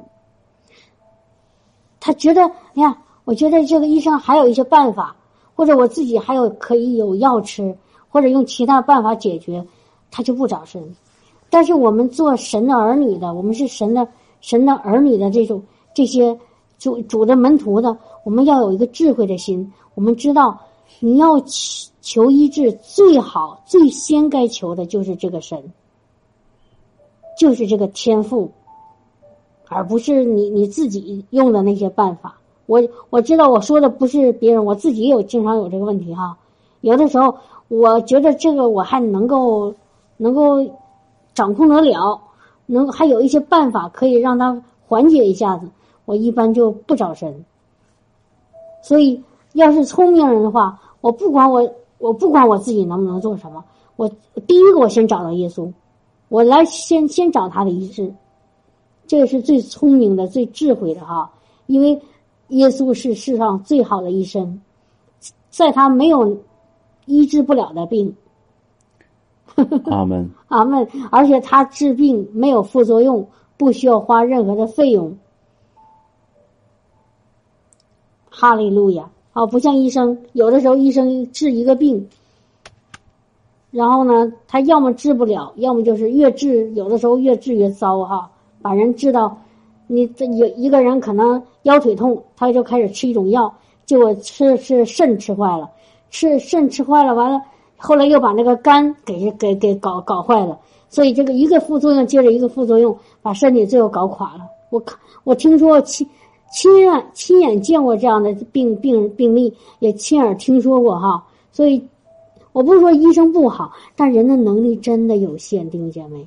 [2.01, 2.43] 他觉得，
[2.75, 5.15] 哎呀，我觉得这个医生还有一些办法，
[5.55, 7.73] 或者我自己还有可以有药吃，
[8.09, 9.65] 或者用其他办法解决，
[10.11, 10.95] 他就不找神。
[11.49, 14.07] 但是我们做神的儿女的，我们是神的
[14.41, 15.63] 神的儿女的这种
[15.95, 16.37] 这些
[16.79, 19.73] 主主的门徒的，我们要有一个智慧的心。
[19.95, 20.59] 我们知道，
[21.01, 25.73] 你要求求医治，最好最先该求的就是这个神，
[27.39, 28.51] 就是这个天赋，
[29.69, 32.39] 而不是你你自己用的那些办法。
[32.67, 36.37] 我我知道我说的不是别人，我自己也有经常有这个问题哈。
[36.81, 37.37] 有的时候
[37.69, 39.75] 我觉得这个我还能够
[40.17, 40.65] 能够。
[41.37, 42.19] 掌控得了，
[42.65, 45.69] 能还有一些办法可以让他缓解一下子。
[46.07, 47.45] 我一般就不找神。
[48.83, 53.63] 所以，要是聪明人的话，我不管我，我不管我自己能不能做什么，
[53.97, 54.09] 我
[54.47, 55.71] 第一个我先找到耶稣，
[56.31, 58.11] 我来先先找他的医治，
[59.07, 61.31] 这个是最聪明的、最智慧的哈。
[61.67, 62.01] 因为
[62.49, 64.59] 耶稣是世上最好的医生，
[65.51, 66.35] 在他没有
[67.07, 68.15] 医治不了的病。
[69.91, 70.87] 阿门，阿门。
[71.11, 75.17] 而且他治病没有副作用，不需要花任何的费用。
[78.29, 79.09] 哈利路亚！
[79.33, 82.09] 啊，不像医生，有的时候医生治一个病，
[83.71, 88.31] 然后呢，他要么治不了，要么就是越治，有的时候越治越糟哈，
[88.63, 89.39] 把人治到
[89.87, 95.71] 你这有一个人可能腰腿痛，他就开始吃一种药，结果吃吃肾吃坏了，
[96.11, 97.41] 吃肾吃坏了，完了。
[97.79, 104.41] 后来又把那个肝给给给搞搞坏了，所以这个一个副作用接着一个副作用，把身体最后搞垮了。
[104.71, 106.09] 我看我听说亲
[106.51, 111.23] 亲眼亲眼见过这样的病病病例，也亲耳听说过哈。
[111.53, 111.87] 所以
[112.53, 116.27] 我不是说医生不好，但人的能力真的有限，弟兄姐妹。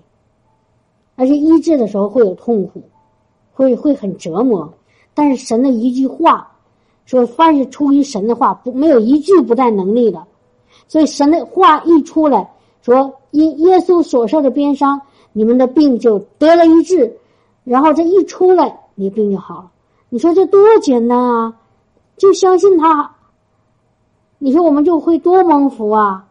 [1.16, 2.82] 而且医治的时候会有痛苦，
[3.52, 4.72] 会会很折磨。
[5.16, 6.50] 但是神的一句话，
[7.10, 10.24] 说凡是出于神的话，不没有一句不带能力的。
[10.88, 12.48] 所以神的话一出来，
[12.84, 15.02] 说因耶稣所受的鞭伤，
[15.34, 17.18] 你们的病就得了医治，
[17.64, 19.72] 然后这一出来，你病就好了。
[20.10, 21.56] 你说这多简单啊！
[22.16, 23.16] 就相信他，
[24.38, 26.28] 你说我们就会多蒙福啊！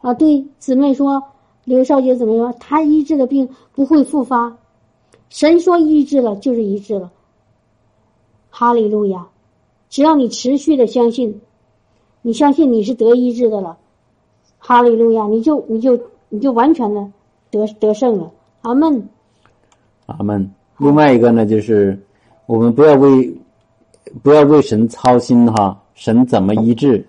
[0.00, 1.22] 啊，对姊妹说，
[1.62, 4.56] 刘少杰姊妹说，他医治的病不会复发，
[5.28, 7.12] 神说医治了就是医治了。
[8.56, 9.26] 哈利路亚！
[9.90, 11.40] 只要你持续的相信。
[12.22, 13.76] 你相信你是得医治的了，
[14.58, 15.26] 哈利路亚！
[15.26, 17.04] 你就你就你就完全的
[17.50, 18.30] 得得胜了，
[18.62, 19.08] 阿门，
[20.06, 20.48] 阿门。
[20.78, 22.00] 另外一个呢，就是
[22.46, 23.36] 我们不要为
[24.22, 27.04] 不要为神操心哈，神怎么医治，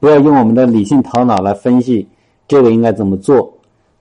[0.00, 2.06] 不要用我们的理性头脑来分析
[2.46, 3.50] 这个应该怎么做。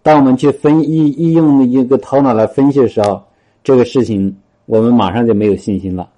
[0.04, 3.22] 当我们去分一一用一个头脑来分析的时候，
[3.64, 4.36] 这个事情
[4.66, 6.10] 我们马上就没有信心了，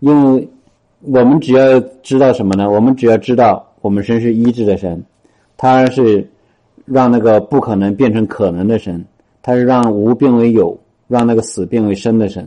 [0.00, 0.48] 因为
[1.00, 2.68] 我们只要知道什么呢？
[2.70, 3.66] 我们只要知道。
[3.82, 5.02] 我们神是医治的神，
[5.56, 6.30] 他是
[6.84, 9.02] 让那个不可能变成可能的神，
[9.40, 12.46] 他是让无变为有，让那个死变为生的神，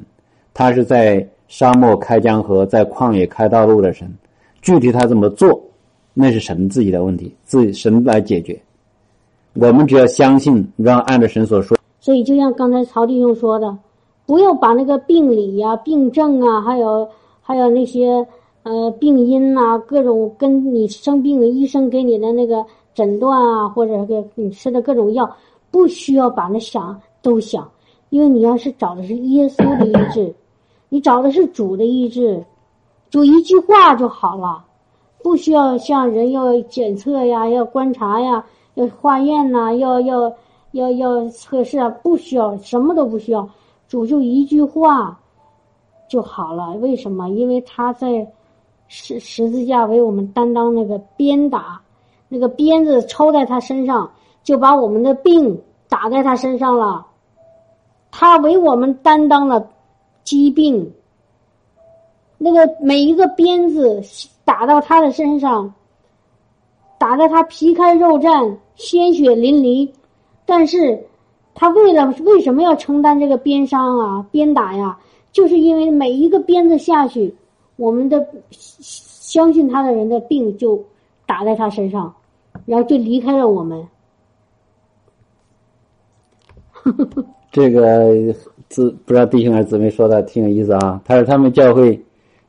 [0.53, 4.07] 他是在沙漠开江河，在旷野开道路的神。
[4.61, 5.59] 具体他怎么做，
[6.13, 8.61] 那是神自己的问题，自己神来解决。
[9.55, 11.75] 我们只要相信，让按照神所说。
[11.99, 13.75] 所以，就像刚才曹弟兄说的，
[14.27, 17.09] 不要把那个病理呀、病症啊，还有
[17.43, 18.25] 还有那些。
[18.65, 25.29] 呃，病因呐，各种跟你生病医生给你的那个诊断啊，或者给你吃的各种药，
[25.69, 27.69] 不需要把那想都想，
[28.09, 30.33] 因为你要是找的是耶稣的医治，
[30.87, 32.41] 你找的是主的医治，
[33.09, 34.63] 就一句话就好了，
[35.21, 40.33] 不需要像人要检测呀，要观察呀，要化验呐，要要
[40.71, 43.49] 要要测试啊，不需要，什么都不需要，
[43.89, 45.19] 主就一句话
[46.13, 46.71] 就好了。
[46.73, 47.29] 为什么？
[47.29, 48.07] 因为他在。
[48.95, 51.81] 十十字架为我们担当那个鞭打，
[52.29, 54.11] 那个鞭子抽在他身上，
[54.43, 57.03] 就把我们的病打在他身上了。
[58.11, 59.67] 他为我们担当了
[60.23, 60.93] 疾病。
[62.37, 64.03] 那个每一个鞭子
[64.45, 65.73] 打到他的身上，
[66.99, 69.89] 打得他皮开肉绽、鲜血淋漓，
[70.45, 71.07] 但是，
[71.55, 74.99] 他为了为什么要承担这个鞭伤啊、鞭打呀？
[75.33, 77.35] 就是因为每一个鞭子下去，
[77.75, 80.81] 我们的相信他的人的病就
[81.25, 82.13] 打在他身上，
[82.65, 83.85] 然后就离开了我们。
[87.51, 88.33] 这个
[88.69, 91.01] 姊不知道弟兄还是姊妹说的挺有意思啊。
[91.05, 91.99] 他说他们教会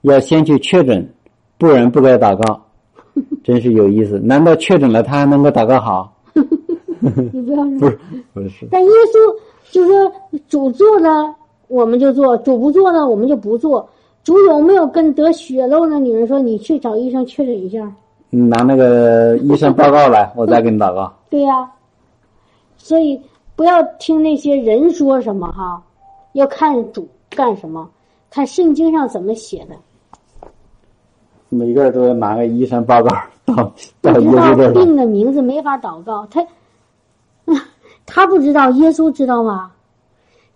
[0.02, 1.08] 要先去确诊，
[1.56, 2.60] 不然不该祷告，
[3.42, 4.18] 真是有意思。
[4.18, 6.12] 难道确诊了他还能够祷告好？
[7.00, 7.98] 你不要不是
[8.32, 10.12] 不是，但耶稣就说
[10.48, 11.34] 主做呢，
[11.68, 13.88] 我们就做；主不做呢，我们就不做。
[14.22, 17.92] 主有没有跟得血漏的女人说：“你去找医生确诊一下
[18.30, 21.12] 你拿那个医生报告来，我再给你祷告。
[21.28, 21.70] ”对呀、
[22.76, 23.20] 所以
[23.54, 25.82] 不要听那些人说什么哈，
[26.32, 27.88] 要看主干什么，
[28.30, 30.48] 看圣经上怎么写的。
[31.50, 33.10] 每个人都要拿个医生报告
[33.44, 33.54] 到
[34.00, 34.72] 不到耶知道稣这。
[34.72, 36.44] 病的名字没法祷告，他
[38.06, 39.70] 他不知道，耶稣知道吗？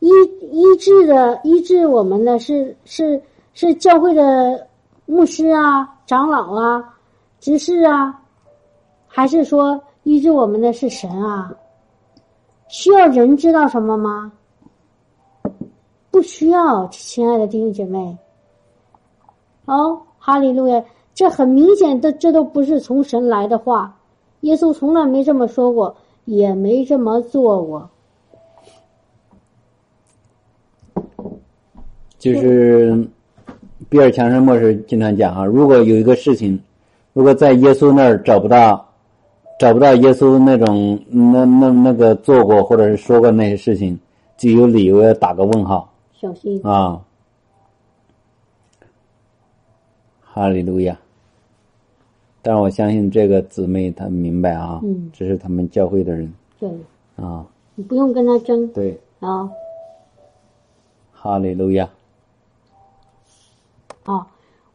[0.00, 0.08] 医
[0.52, 3.20] 医治的医治我们的是是
[3.52, 4.66] 是教会的
[5.06, 6.96] 牧师啊、长老啊、
[7.40, 8.22] 执事啊，
[9.06, 11.52] 还是说医治我们的是神啊？
[12.68, 14.32] 需要人知道什么吗？
[16.10, 18.16] 不需要，亲爱的弟兄姐妹。
[19.66, 20.84] 哦，哈利路亚！
[21.14, 23.96] 这很明显的，这都不是从神来的话。
[24.40, 27.90] 耶稣从来没这么说过，也没这么做过。
[32.18, 33.06] 就是
[33.88, 36.58] 比尔强生牧师经常讲啊，如果有一个事情，
[37.12, 38.84] 如果在耶稣那儿找不到，
[39.58, 43.98] 找不到耶稣那种那那那个做过或者是说过那些事情，
[44.36, 45.92] 就有理由要打个问号。
[46.12, 47.00] 小心，啊。
[50.20, 50.96] 哈利路亚！
[52.42, 55.10] 但是我相信这个姊妹她明白啊，嗯。
[55.12, 56.32] 这是他们教会的人。
[56.60, 56.70] 对，
[57.16, 58.66] 啊，你不用跟他争。
[58.68, 59.50] 对，啊
[61.12, 61.90] 哈利路亚，啊！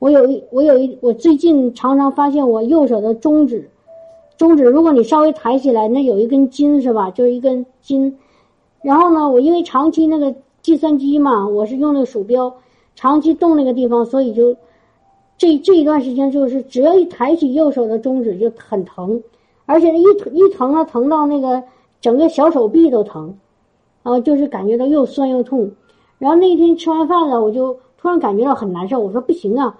[0.03, 3.69] 我有一，我有一，我最近常常发现我右手的中指，
[4.35, 7.09] 中指如果你稍微抬起来，那有一根筋是吧？
[7.09, 8.17] 就是一根筋。
[8.81, 12.53] 然后呢，我因为长期那个计算机嘛，我是用那个鼠标，
[12.95, 14.57] 长期动那个地方，所以就
[15.37, 19.23] 这这一段时间就是只要一抬起右手的中指就很疼，
[19.65, 21.63] 而且一一疼啊，疼到那个
[22.01, 23.37] 整个小手臂都疼，
[24.03, 25.71] 然后就是感觉到又酸又痛。
[26.17, 29.79] 然后那天吃完饭了，我就突然感觉到很难受，我说不行啊，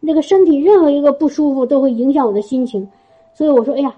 [0.00, 2.88] 那个身体任何一个不舒服都会影响我的心情，
[3.34, 3.94] 所以我说哎呀，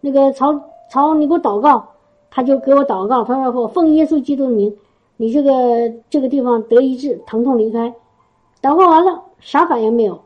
[0.00, 0.58] 那个曹
[0.90, 1.86] 曹你给我祷告，
[2.30, 4.74] 他就给我祷告，他说我奉耶稣基督的名，
[5.16, 7.92] 你这个这个地方得医治，疼痛离开。
[8.62, 10.18] 祷告完了，啥反应没有。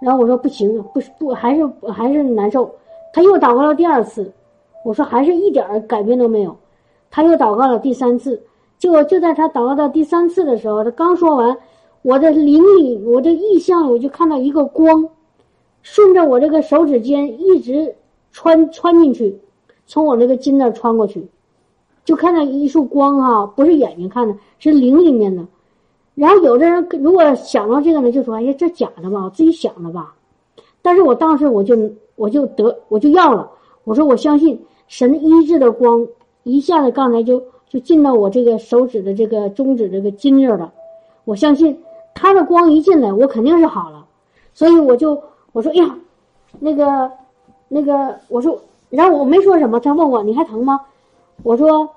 [0.00, 2.70] 然后我说不行，不不还是还是难受。
[3.12, 4.30] 他又祷告了第二次，
[4.84, 6.56] 我说还是一点改变都没有。
[7.10, 8.42] 他又祷告了第三次，
[8.78, 11.56] 结果就在他祷告到第三次的时候，他刚说完，
[12.06, 15.08] 我的灵里，我的意象，我就看到一个光，
[15.82, 17.96] 顺着我这个手指尖一直
[18.30, 19.36] 穿穿进去，
[19.88, 21.26] 从我那个筋那儿穿过去，
[22.04, 25.44] 就看到一束光啊、不是眼睛看的，是灵里面的。
[26.14, 30.14] 然后有的人如果想到这个呢，就说：“哎呀，这假的吧，我自己想的吧。”
[30.82, 31.76] 但是我当时我就
[32.14, 33.50] 我就得我就要了，
[33.82, 36.06] 我说我相信神医治的光
[36.44, 40.72] 一下子刚才就就进到我这个手指的这个中指这个筋这儿了，
[41.24, 41.76] 我相信
[42.16, 44.06] 他的光一进来，我肯定是好了，
[44.54, 45.94] 所以我就我说：“哎呀，
[46.58, 47.10] 那个
[47.68, 50.80] 那个，我说，然后我没说什么，他问我你还疼吗？
[51.42, 51.90] 我说、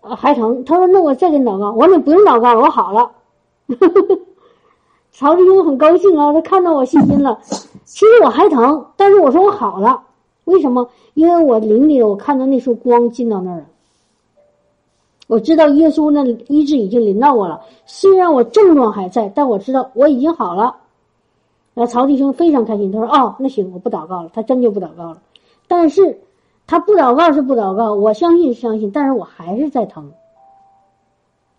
[0.00, 0.64] 呃、还疼。
[0.64, 3.12] 他说那我再给你祷告，我说你不用祷告了，我好了。
[5.12, 7.38] 曹弟兄很高兴啊，他看到我信心了。
[7.84, 10.02] 其实我还疼，但是我说我好了，
[10.46, 10.88] 为什么？
[11.14, 13.64] 因为我灵里我看到那束光进到那儿了。
[15.30, 20.74] 我知道耶稣那医治已经临到我了，虽然我症状还在，但我知道我已经好了。
[21.72, 25.22] 然后曹弟兄非常开心，他说：“哦，那行，我不祷告了。”他真就不祷告了。
[25.68, 26.18] 但是
[26.66, 30.10] 他不祷告是不祷告，我相信是相信，但是我还是在疼，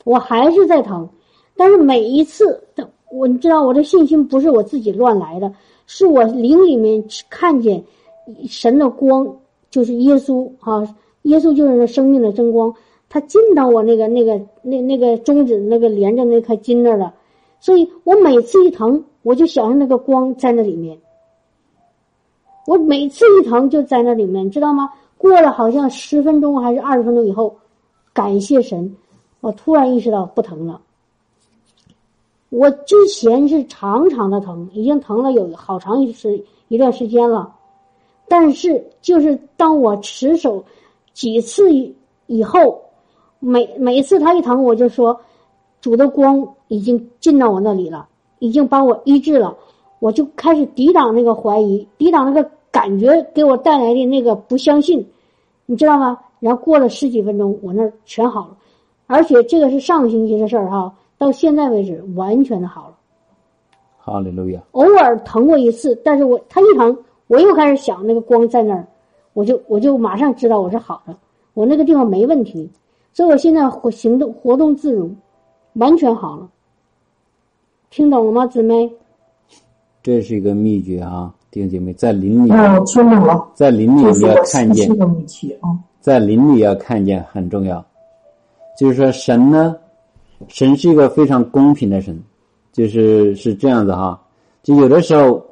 [0.03, 1.07] 我还是在疼。
[1.55, 5.49] 但是每一次的，我你知道我的信心不是我自己乱来的，
[5.87, 7.81] 是我灵里面看见
[8.49, 9.25] 神的光，
[9.69, 10.83] 就是耶稣啊，
[11.21, 12.73] 耶稣就是生命的真光，
[13.13, 17.13] 他进到我那个那个那那个中指那个连着那颗筋那儿了，
[17.59, 20.97] 所以我每次一疼，我就想着那个光在那里面。
[22.67, 24.93] 我每次一疼就在那里面，知道吗？
[25.17, 27.57] 过了好像十分钟还是二十分钟以后，
[28.13, 28.95] 感谢神，
[29.41, 30.79] 我突然意识到不疼了。
[32.47, 37.53] 我之前是长长的疼，已经疼了有好长一时一段时间了，
[38.29, 40.63] 但是就是当我持守
[41.13, 41.69] 几次
[42.27, 42.81] 以后，
[43.43, 45.19] 每每一次他一疼，我就说
[45.81, 48.07] 主的光已经进到我那里了，
[48.39, 49.57] 已经把我医治了，
[49.99, 55.03] 我就开始抵挡那个怀疑，抵挡那个感觉给我带来的那个不相信，
[55.65, 56.17] 你知道吗？
[56.39, 58.57] 然后过了十几分钟，我那儿全好了，
[59.07, 62.95] 而且这个是上个星期的事儿哈，到现在为止完全的好了。
[63.97, 64.61] 好嘞，路亚。
[64.71, 66.95] 偶尔疼过一次，但是我他一疼，
[67.27, 68.87] 我又开始想那个光在那儿，
[69.33, 71.15] 我就我就马上知道我是好的，
[71.53, 72.67] 我那个地方没问题，
[73.13, 75.13] 所以我现在活行动活动自如，
[75.73, 76.49] 完全好了。
[77.89, 78.91] 听懂了吗，姊妹？
[80.01, 85.69] 这是一个秘诀啊，弟兄姐妹，在林里，哦，听懂了，在林里要看见信息，的问题啊。
[85.99, 87.85] 在林里要看见很重要。
[88.79, 89.75] 就是说，神呢，
[90.47, 92.19] 神是一个非常公平的神，
[92.71, 94.19] 就是是这样子哈。
[94.63, 95.45] 就有的时候，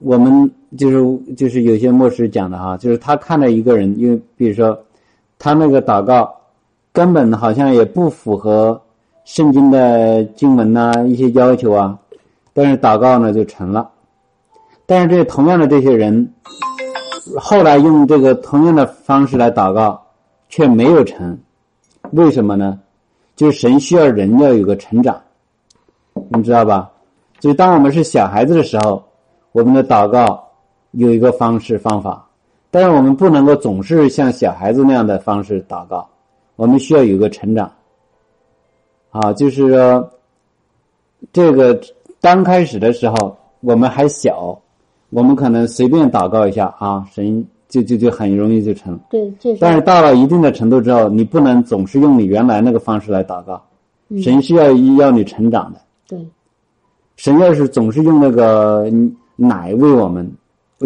[0.00, 4.76] 我们就是就是有些牧师讲的哈，就是他看到一个人，因为比如说
[5.38, 6.34] 他那个祷告
[6.96, 8.80] 根本好像也不符合
[9.26, 11.98] 圣经的经文呐、一些要求啊，
[12.54, 13.90] 但是祷告呢就成了。
[14.86, 16.32] 但是这同样的这些人，
[17.38, 20.06] 后来用这个同样的方式来祷告，
[20.48, 21.38] 却没有成，
[22.12, 22.80] 为什么呢？
[23.34, 25.20] 就是神需要人要有个成长，
[26.30, 26.90] 你知道吧？
[27.40, 29.04] 就是当我们是小孩子的时候，
[29.52, 30.42] 我们的祷告
[30.92, 32.26] 有一个方式方法，
[32.70, 36.08] 但是我们不能够总是像小孩子那样的方式祷告，
[36.56, 37.70] 我们需要有一个成长。
[39.10, 40.10] 啊，就是说，
[41.32, 41.80] 这个
[42.20, 44.58] 刚开始的时候我们还小，
[45.08, 48.98] 我们可能随便祷告一下啊，神就就就很容易就成。
[49.08, 53.62] 对，这是但是到了一定的程度之后，你不能总是用你原来那个方式来祷告，
[54.22, 55.80] 神是要要你成长的。
[56.06, 56.18] 对。
[57.16, 58.86] 神要是总是用那个
[59.36, 60.30] 奶喂我们，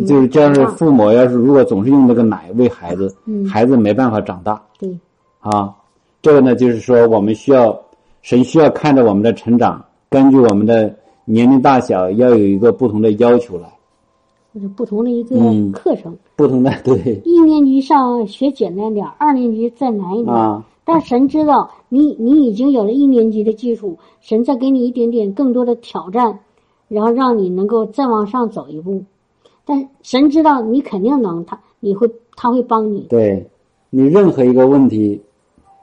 [0.06, 3.44] 就是这样是父母要是如果总是用那个奶喂孩子，嗯。
[3.44, 4.62] 孩子没办法长大。
[4.78, 4.96] 对
[5.40, 5.74] 啊。
[6.22, 7.80] 这个呢，就是说我们需要
[8.22, 13.72] 神需要看着我们的成长，根据我们的年龄大小，要有一个不同的要求来，
[14.54, 16.14] 就是不同的一个嗯课程。
[16.36, 20.34] 不同的对一年级上学简单点，二年级再难一点。
[20.34, 26.38] 啊，但神知道你你已经有了一年级的基础，神再给你一点点更多的挑战，
[26.88, 29.02] 然后让你能够再往上走一步。
[29.64, 33.06] 但神知道你肯定能，他你会他会帮你。
[33.08, 33.48] 对
[33.88, 35.20] 你任何一个问题，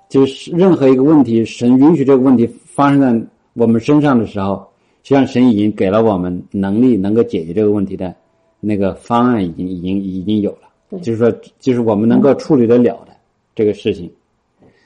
[0.09, 4.67] 就是任何一个问题，神允许这个问题发生在我们身上的时候，
[5.03, 8.13] 实际上神已经给了我们能力，能够解决这个问题的
[8.59, 13.13] 那个方案已经已经已经有了，对就是说，就是我们能够处理得了的
[13.55, 14.11] 这个事情。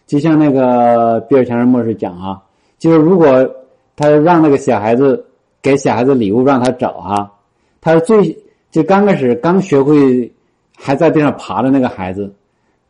[0.08, 2.42] 就像那个比尔·强人牧师讲啊，
[2.78, 3.50] 就是如果
[3.96, 5.24] 他让那个小孩子
[5.62, 7.32] 给小孩子礼物让他找哈、
[7.80, 8.38] 他最
[8.72, 10.30] 就刚开始刚学会
[10.76, 12.34] 还在地上爬的那个孩子，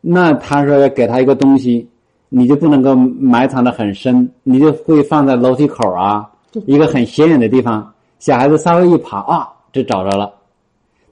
[0.00, 1.86] 那他说要给他一个东西，
[2.34, 6.26] 你就不能够埋藏的很深，你就会放在楼梯口啊，
[6.64, 10.32] 一个很显眼的地方，小孩子稍微一爬啊，就找着了。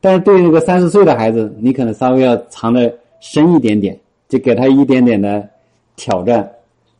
[0.01, 2.91] 但是对那个三四岁的孩子，你可能稍微要藏的
[3.21, 3.95] 深一点点，
[4.31, 5.47] 就给他一点点的
[5.95, 6.51] 挑战。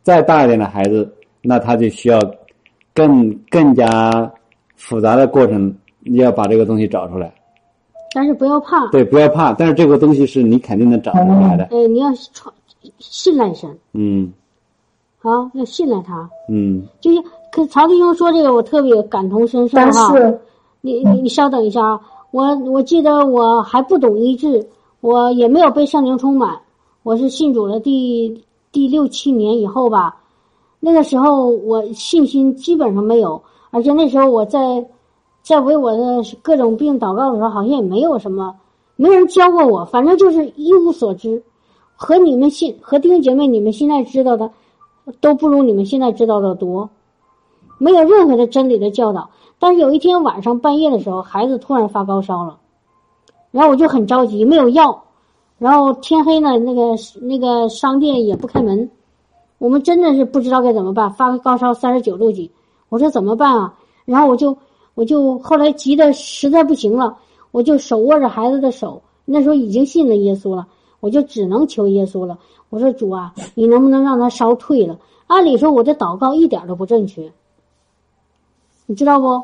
[0.03, 1.11] 再大一点的孩子，
[1.41, 2.19] 那他就需要
[2.93, 4.31] 更更加
[4.75, 5.73] 复杂的过程，
[6.13, 7.33] 要把这个东西找出来。
[8.13, 11.63] 但是不要怕，对，不要怕，但是这个东西是你肯定能找出来的。
[11.71, 12.53] 呃，你要传
[12.99, 13.77] 信赖神。
[13.93, 14.31] 嗯。
[15.21, 16.29] 啊，要信赖他。
[16.49, 16.83] 嗯。
[16.99, 20.13] 就是，可曹弟兄说这个，我特别感同身受但哈。
[20.83, 22.01] 你你你稍等一下啊，
[22.31, 24.67] 我我记得我还不懂医治，
[24.99, 26.59] 我也没有被圣灵充满，
[27.03, 30.19] 我是信主了第第六七年以后吧，
[30.79, 34.83] 那个时候我信心基本上没有，而且那时候我在
[35.43, 38.55] 在为我的各种病祷告的时候，好像也没有什么，
[38.95, 41.43] 没人教过我，反正就是一无所知，
[42.03, 44.49] 和你们现和弟兄姐妹你们现在知道的，
[45.19, 46.89] 都不如你们现在知道的多。
[47.77, 49.29] 没有任何的真理的教导。
[49.59, 52.57] 但是有一天晚上半夜的时候，孩子突然发高烧了，
[53.51, 55.03] 然后我就很着急，没有药，
[55.59, 58.89] 然后天黑呢，那个那个商店也不开门，
[59.59, 62.49] 我们真的是不知道该怎么办，发高烧三十九度几，
[62.89, 63.75] 我说怎么办啊？
[64.05, 64.57] 然后我就
[64.95, 67.15] 我就后来急得实在不行了，
[67.51, 70.67] 我就手握着孩子的手，那时候已经信了耶稣了，
[71.01, 72.39] 我就只能求耶稣了。
[72.69, 74.97] 我说主啊，你能不能让他烧退了？
[75.27, 77.29] 按理说我这祷告一点都不正确。
[78.85, 79.41] 你知道不？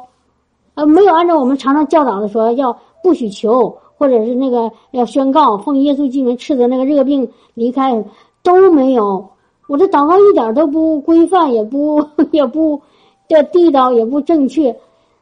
[0.76, 8.06] 呃，没有按照我们常常教导的说，要不许求，或者是那个要宣告奉耶稣基督斥责那个热病离开，
[8.44, 9.28] 都没有。
[9.68, 12.80] 我这祷告一点都不规范，也不也不
[13.28, 14.74] 的地道，也不正确。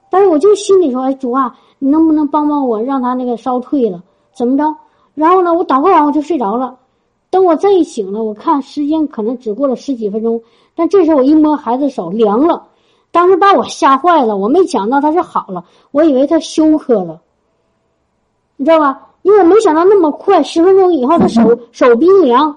[0.09, 4.03] 但是我就心里说，哎，主啊，你能不能帮帮我，让他那个烧退了？
[4.33, 4.75] 怎么着？
[5.15, 6.77] 然后呢，我祷告完我就睡着了。
[7.31, 10.41] 等我再一醒了，我看时间可能只过了十几分钟，
[10.75, 12.67] 但这时候我一摸孩子手凉了，
[13.11, 14.37] 当时把我吓坏了。
[14.37, 17.19] 我没想到他是好了，我以为他休克了，
[18.55, 19.01] 你知道吧？
[19.23, 21.41] 因为我没想到那么快，十分钟以后他手
[21.73, 22.55] 手冰凉，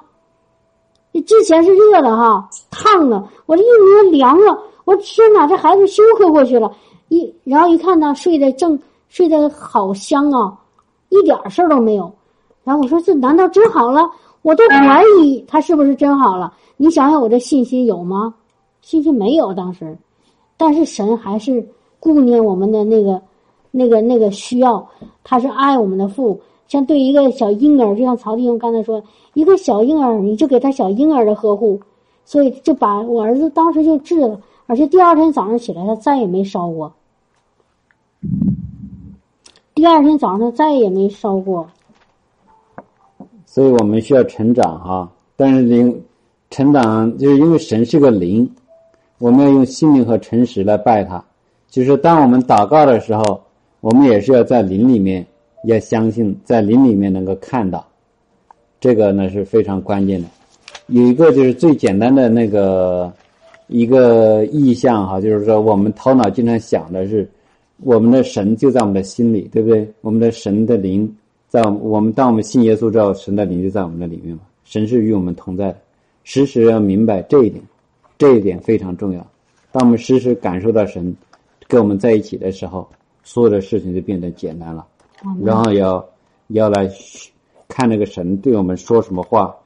[1.27, 6.71] 之前是热的哈，烫的，我这一摸凉了，我天哪，这孩子休克过去了。
[7.09, 8.79] 一然后一看呢睡得正
[9.09, 10.59] 睡得好香啊，
[11.09, 12.13] 一点事儿都没有。
[12.69, 14.11] 然后我说这难道真好了？
[14.43, 16.53] 我都怀疑他是不是真好了。
[16.77, 18.35] 你想想，我这信心有吗？
[18.83, 19.97] 信心没有当时，
[20.59, 21.67] 但是神还是
[21.99, 23.23] 顾念我们的那个、
[23.71, 24.87] 那个、那个需要，
[25.25, 26.39] 他是爱我们的父。
[26.67, 29.03] 像对一个小婴儿，就像曹弟兄刚才说，
[29.33, 31.81] 一个小婴儿，你就给他小婴儿的呵护，
[32.27, 36.93] 所以就把我儿子当时就治了，而且第二天早上起来他再也没烧过。
[39.75, 41.67] 第二天早上再也没烧过。
[43.51, 46.03] 所以我们需要成长哈，但是灵
[46.51, 48.49] 成长就是因为神是个灵，
[49.17, 51.25] 我们要用心灵和诚实来拜他。
[51.71, 53.41] 就是当我们祷告的时候，
[53.81, 55.27] 我们也是要在灵里面，
[55.65, 57.85] 要相信在灵里面能够看到，
[58.79, 60.29] 这个呢是非常关键的。
[60.89, 63.11] 有一个就是最简单的那个
[63.67, 67.29] 一个意象哈，就是说我们头脑经常想的是，
[67.83, 69.91] 我们的神就在我们的心里，对不对？
[70.03, 71.11] 我们的神的灵。
[71.49, 74.43] 在我们当我们信耶稣之后，神的灵就在我们的里面嘛。
[74.65, 75.79] 神是与我们同在的，
[76.25, 77.65] 时时要明白这一点，
[78.19, 79.27] 这一点非常重要。
[79.73, 81.17] 当我们时时感受到神
[81.67, 82.87] 跟我们在一起的时候，
[83.23, 84.87] 所有的事情就变得简单了。
[85.43, 86.07] 然后要
[86.49, 86.89] 要来
[87.67, 89.57] 看那个神对我们说什么话，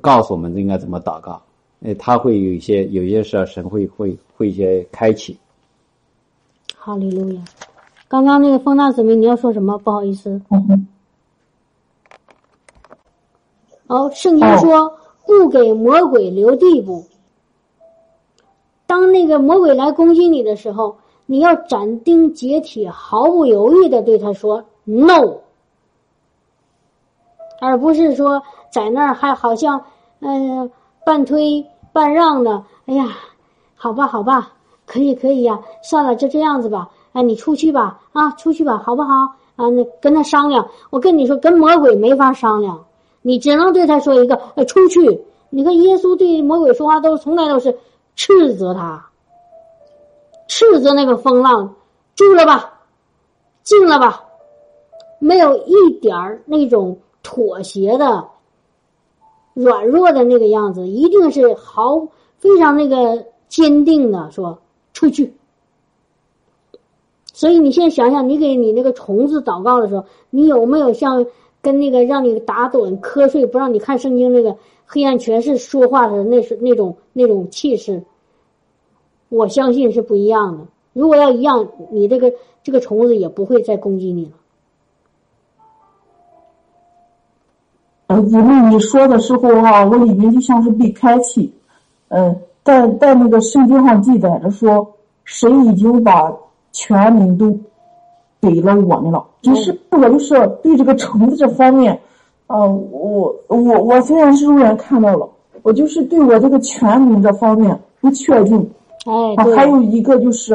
[0.00, 1.42] 告诉我们应该怎么祷告。
[1.84, 5.36] 哎，他会有一些有些时候，神会会会一些开启。
[6.76, 7.42] 哈利路亚！
[8.06, 9.76] 刚刚那个风大姊妹，你要说什么？
[9.78, 10.40] 不好意思。
[13.92, 14.90] 哦，圣经说
[15.26, 17.04] 不给魔鬼留地步。
[18.86, 25.40] 当那个魔鬼来攻击你的时候，你要斩钉截铁、毫不犹豫的对他说 “no”，
[27.60, 29.84] 而不是说在那儿还好像
[30.20, 30.70] 嗯
[31.04, 31.62] 半推
[31.92, 32.64] 半让的。
[32.86, 33.08] 哎呀，
[33.74, 34.54] 好吧，好吧，
[34.86, 36.88] 可以，可以呀，算了，就这样子吧。
[37.12, 39.14] 哎，你出去吧，啊，出去吧，好不好？
[39.56, 40.66] 啊，那跟他商量。
[40.88, 42.82] 我跟你说，跟魔鬼没法商量。
[43.22, 45.22] 你只能对他说一个：“呃，出去！”
[45.54, 47.78] 你看耶稣对魔鬼说话都从来都是
[48.16, 49.10] 斥责他，
[50.48, 51.74] 斥责那个风浪，
[52.14, 52.80] 住了吧，
[53.62, 54.24] 静了吧，
[55.18, 58.28] 没有一点那种妥协的、
[59.52, 62.08] 软弱的那个样子，一定是好
[62.38, 64.58] 非常那个坚定的说
[64.94, 65.34] 出去。
[67.34, 71.26] 所以你现在想想，你给你那个虫子祷告的时候，你有没有像？
[71.62, 78.02] 跟那个让你打盹瞌睡不让你看圣经那个黑暗权势说话的那是那种那种气势，
[79.28, 80.66] 我相信是不一样的。
[80.92, 82.32] 如果要一样，你这个
[82.64, 84.32] 这个虫子也不会再攻击你了。
[88.08, 91.54] 呃，因为你说的时候哈，我里面就像是被开启。
[92.08, 94.94] 嗯，在在那个圣经上记载着说，
[95.24, 96.36] 神已经把
[96.72, 97.56] 全民都。
[98.42, 100.34] 给了我们了，就是我就是
[100.64, 101.96] 对这个橙子这方面，
[102.48, 105.28] 呃，我我我虽然是肉眼看到了，
[105.62, 108.68] 我就是对我这个全名这方面不确定。
[109.36, 110.54] 哎，还有一个就是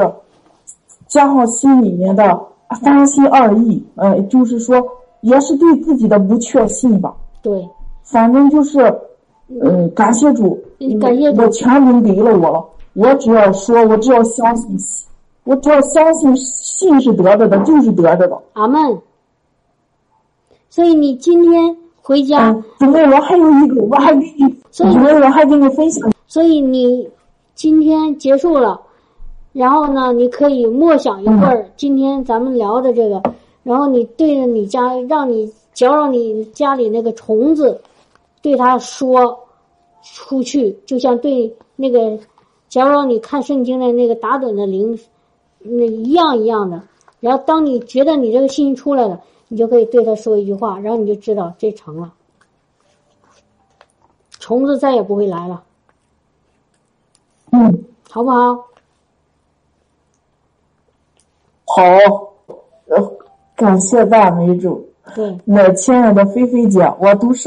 [1.06, 2.38] 加上心里面的
[2.82, 4.76] 三心二意，呃，就是说
[5.22, 7.14] 也是对自己的不确信吧。
[7.40, 7.66] 对，
[8.04, 8.94] 反正就是，
[9.62, 10.58] 嗯，感谢主，
[11.00, 12.62] 感谢主，我全名给了我了，
[12.92, 14.78] 我只要说，我只要相信。
[15.48, 18.42] 我只要相信，信是得着的，就是得着的。
[18.52, 18.98] 阿门。
[20.68, 26.12] 所以你今天回家，准备我还有一个，我还给你，所以我还给你分享。
[26.26, 27.08] 所以你
[27.54, 28.78] 今天结束了，
[29.54, 33.22] 然后呢，你可以默想一会儿今天咱们聊的这个，
[33.62, 37.80] 然后你对着你家，让你搅扰你家里那个虫子，
[38.42, 39.34] 对他说
[40.02, 42.18] 出去，就像对那个
[42.68, 44.98] 搅扰你看圣经的那个打盹的灵。
[45.60, 46.82] 那一样一样的，
[47.20, 52.12] 然后当你觉得你这个信息出来了，你就可以对他说一句话，然后你就知道这成了，
[54.38, 55.62] 虫子再也不会来了。
[57.52, 58.64] 嗯，好不好？
[61.64, 61.82] 好，
[62.86, 63.12] 呃，
[63.54, 64.88] 感谢大美主。
[65.14, 67.46] 对，那亲爱的菲菲姐，我都是。